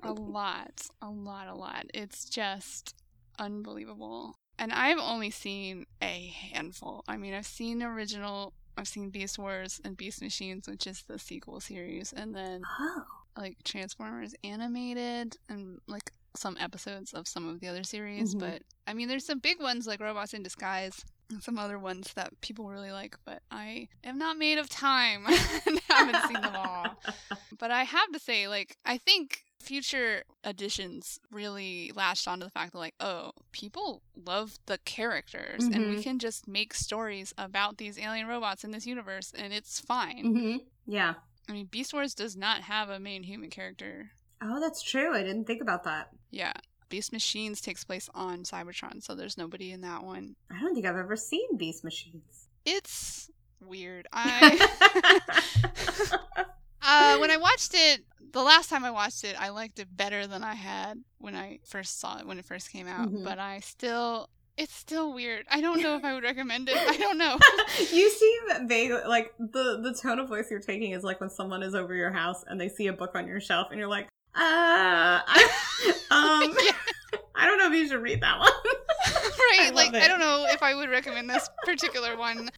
[0.03, 0.89] A lot.
[1.03, 1.87] A lot, a lot.
[1.95, 2.95] It's just
[3.39, 4.35] unbelievable.
[4.59, 7.05] And I've only seen a handful.
[7.07, 11.19] I mean, I've seen original, I've seen Beast Wars and Beast Machines, which is the
[11.19, 13.05] sequel series, and then Oh.
[13.37, 18.35] like Transformers animated and like some episodes of some of the other series.
[18.35, 18.41] Mhm.
[18.41, 22.13] But I mean, there's some big ones like Robots in Disguise and some other ones
[22.15, 25.27] that people really like, but I am not made of time
[25.67, 27.03] and haven't seen them all.
[27.59, 32.73] But I have to say, like, I think future editions really latched onto the fact
[32.73, 36.03] that, like, oh, people love the characters and we Mhm.
[36.03, 40.25] can just make stories about these alien robots in this universe and it's fine.
[40.25, 40.57] hmm
[40.87, 41.15] Yeah.
[41.49, 44.11] I mean, Beast Wars does not have a main human character.
[44.41, 45.15] Oh, that's true.
[45.15, 46.11] I didn't think about that.
[46.31, 46.53] Yeah.
[46.89, 50.37] Beast Machines takes place on Cybertron, so there's nobody in that one.
[50.51, 52.49] I don't think I've ever seen Beast Machines.
[52.65, 53.31] It's
[53.61, 54.07] weird.
[54.13, 54.57] I
[56.83, 60.27] uh when I watched it the last time I watched it, I liked it better
[60.27, 63.25] than I had when I first saw it when it first came out, Mhm.
[63.25, 65.47] but I still it's still weird.
[65.49, 66.77] I don't know if I would recommend it.
[66.77, 67.39] I don't know.
[67.93, 68.91] you seem vague.
[69.07, 72.11] Like the the tone of voice you're taking is like when someone is over your
[72.11, 75.51] house and they see a book on your shelf and you're like, uh, I,
[76.11, 76.73] um, Yeah.
[77.37, 78.51] I don't know if you should read that one.
[79.59, 79.73] right?
[79.75, 80.03] like it.
[80.03, 82.51] I don't know if I would recommend this particular one.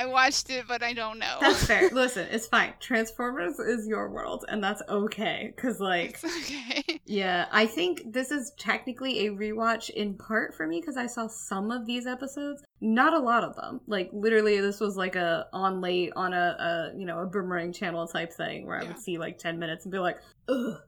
[0.00, 1.36] I watched it, but I don't know.
[1.40, 1.88] That's fair.
[1.92, 2.72] Listen, it's fine.
[2.80, 5.52] Transformers is your world, and that's okay.
[5.56, 7.00] Cause like, It's okay.
[7.04, 11.26] yeah, I think this is technically a rewatch in part for me because I saw
[11.26, 13.80] some of these episodes, not a lot of them.
[13.86, 16.56] Like literally, this was like a on late on a,
[16.94, 18.88] a you know a boomerang channel type thing where I Yeah.
[18.88, 20.16] would see like ten minutes and be like,
[20.48, 20.78] ugh.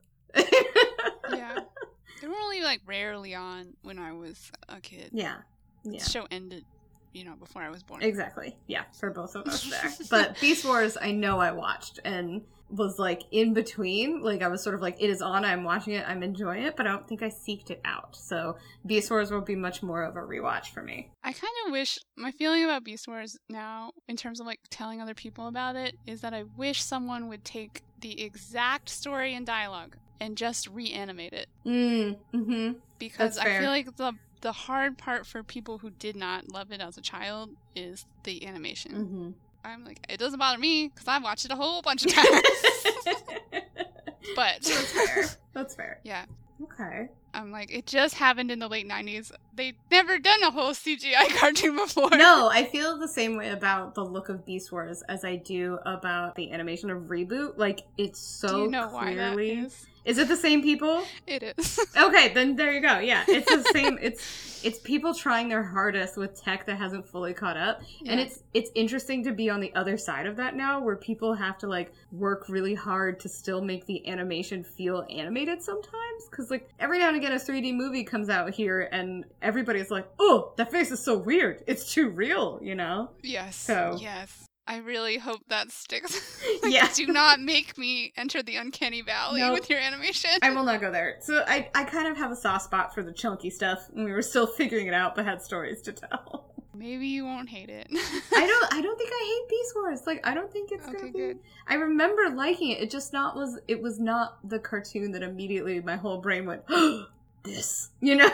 [1.31, 1.59] yeah.
[2.21, 5.09] They were only like rarely on when I was a kid.
[5.13, 5.37] yeah,
[5.83, 5.99] yeah.
[5.99, 6.63] The show ended,
[7.13, 8.01] you know, before I was born.
[8.01, 8.57] Exactly.
[8.67, 9.91] Yeah, for both of us there.
[10.09, 14.21] But Beast Wars, I know I watched and was like in between.
[14.21, 16.75] Like I was sort of like, it is on, I'm watching it, I'm enjoying it,
[16.75, 18.15] but I don't think I seeked it out.
[18.15, 21.11] So Beast Wars will be much more of a rewatch for me.
[21.23, 25.01] I kind of wish my feeling about Beast Wars now, in terms of like telling
[25.01, 29.45] other people about it, is that I wish someone would take the exact story and
[29.45, 32.71] dialogue and just reanimate it Mm, mm-hmm.
[32.97, 36.79] because I feel like the the hard part for people who did not love it
[36.81, 38.91] as a child is the animation.
[38.93, 39.29] Mm-hmm.
[39.65, 42.41] I'm like, it doesn't bother me because I've watched it a whole bunch of times.
[44.35, 45.25] but That's fair.
[45.53, 45.99] That's fair.
[46.03, 46.25] yeah,
[46.61, 47.07] Okay.
[47.35, 49.31] I'm like, it just happened in the late 90s.
[49.55, 52.11] They'd never done a whole CGI cartoon before.
[52.11, 55.79] No, I feel the same way about the look of Beast Wars as I do
[55.85, 57.57] about the animation of Reboot.
[57.57, 59.61] Like, it's so Do you know why that clearly.
[59.65, 59.87] is?
[60.05, 61.03] Is it the same people?
[61.27, 61.79] It is.
[61.95, 62.99] Okay, then there you go.
[62.99, 63.97] Yeah, it's the same.
[64.01, 68.43] It's it's people trying their hardest with tech that hasn't fully caught up, and it's
[68.53, 71.67] it's interesting to be on the other side of that now, where people have to
[71.67, 76.25] like work really hard to still make the animation feel animated sometimes.
[76.29, 80.07] Because like every now and again, a 3D movie comes out here, and everybody's like,
[80.19, 81.63] "Oh, that face is so weird.
[81.67, 83.11] It's too real," you know?
[83.21, 83.55] Yes.
[83.55, 84.45] So- Yes.
[84.67, 86.41] I really hope that sticks.
[86.63, 86.87] Like, Yeah.
[86.93, 89.53] Do not make me enter the uncanny valley Nope.
[89.53, 90.29] with your animation.
[90.41, 91.17] I will not go there.
[91.21, 94.11] So I I kind of have a soft spot for the chunky stuff, and we
[94.11, 96.51] were still figuring it out, but had stories to tell.
[96.75, 97.87] Maybe you won't hate it.
[97.91, 100.01] I don't I don't think I hate Beast Wars.
[100.07, 101.39] Like I don't think it's Okay, gonna be good.
[101.67, 102.81] I remember liking it.
[102.81, 106.63] It just not was it was not the cartoon that immediately my whole brain went
[107.43, 107.89] this.
[107.99, 108.29] You know?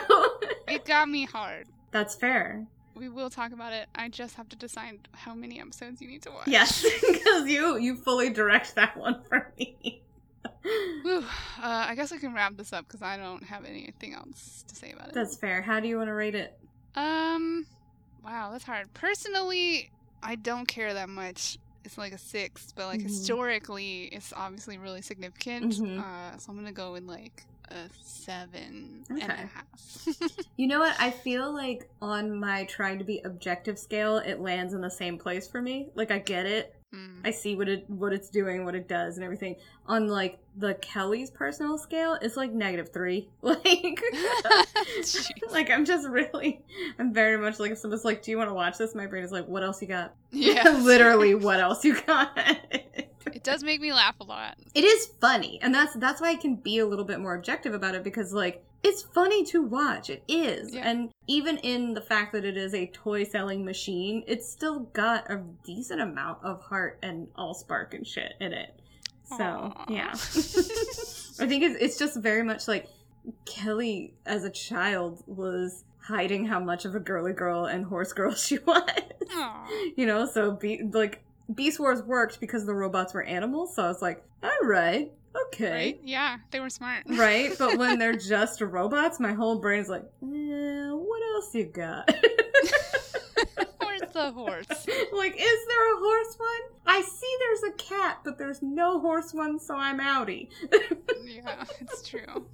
[0.68, 1.66] it got me hard.
[1.90, 2.66] That's fair.
[3.00, 3.88] We will talk about it.
[3.94, 6.46] I just have to decide how many episodes you need to watch.
[6.46, 10.02] Yes, because you you fully direct that one for me.
[10.62, 11.24] Whew.
[11.58, 14.74] Uh, I guess I can wrap this up because I don't have anything else to
[14.76, 15.14] say about it.
[15.14, 15.62] That's fair.
[15.62, 16.58] How do you want to rate it?
[16.94, 17.66] Um,
[18.22, 18.92] wow, that's hard.
[18.92, 19.90] Personally,
[20.22, 21.56] I don't care that much.
[21.84, 23.04] It's like a six, but like Mhm.
[23.04, 25.72] historically, it's obviously really significant.
[25.72, 25.98] Mhm.
[25.98, 30.06] Uh, so I'm gonna go with like a seven and a half.
[30.56, 30.94] You know what?
[31.00, 35.16] I feel like on my trying to be objective scale, it lands in the same
[35.16, 35.88] place for me.
[35.94, 36.74] Like I get it.
[36.94, 37.20] Mm.
[37.24, 39.56] I see what it what it's doing, what it does, and everything.
[39.86, 43.28] On like the Kelly's personal scale, it's like negative three.
[43.42, 44.02] Like,
[45.50, 46.60] like I'm just really,
[46.98, 49.24] I'm very much like if someone's like, "Do you want to watch this?" My brain
[49.24, 52.36] is like, "What else you got?" yeah, literally, what else you got?
[53.26, 54.56] It does make me laugh a lot.
[54.74, 57.74] it is funny, and that's that's why I can be a little bit more objective
[57.74, 60.08] about it because like it's funny to watch.
[60.08, 60.88] It is, Yeah.
[60.88, 65.30] and even in the fact that it is a toy selling machine, it's still got
[65.30, 68.74] a decent amount of heart and all spark and shit in it.
[69.36, 69.84] So Aw.
[69.88, 72.88] yeah, I think it's it's just very much like
[73.44, 78.34] Kelly as a child was hiding how much of a girly girl and horse girl
[78.34, 78.82] she was.
[79.96, 81.22] You know, so be like
[81.54, 83.74] Beast Wars worked because the robots were animals.
[83.74, 85.10] So I was like, all right,
[85.46, 86.00] okay, Right?
[86.04, 87.04] Yeah, they were smart.
[87.08, 87.52] right.
[87.58, 92.10] But when they're just robots, my whole brain's like, eh, what else you got?
[93.78, 94.66] Where's the horse?
[95.12, 96.78] like, is there a horse one?
[96.86, 100.48] I see there's a cat, but there's no horse one, so I'm outie.
[101.24, 102.46] Yeah, it's true.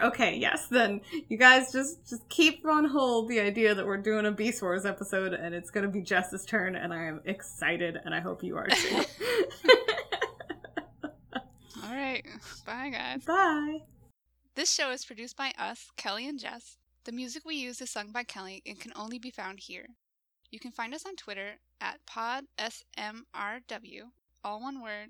[0.00, 4.26] Okay, yes, then you guys just just keep on hold the idea that we're doing
[4.26, 8.14] a Beast Wars episode and it's gonna be Jess's turn, and I am excited, and
[8.14, 9.04] I hope you are too.
[11.84, 12.24] All right.
[12.64, 13.24] Bye, guys.
[13.24, 13.78] Bye.
[14.54, 16.78] This show is produced by us, Kelly and Jess.
[17.04, 19.86] The music we use is sung by Kelly and can only be found here.
[20.50, 24.02] You can find us on Twitter at podsmrw,
[24.44, 25.08] all one word.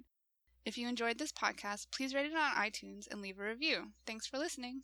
[0.64, 3.92] If you enjoyed this podcast, please rate it on iTunes and leave a review.
[4.06, 4.82] Thanks for listening.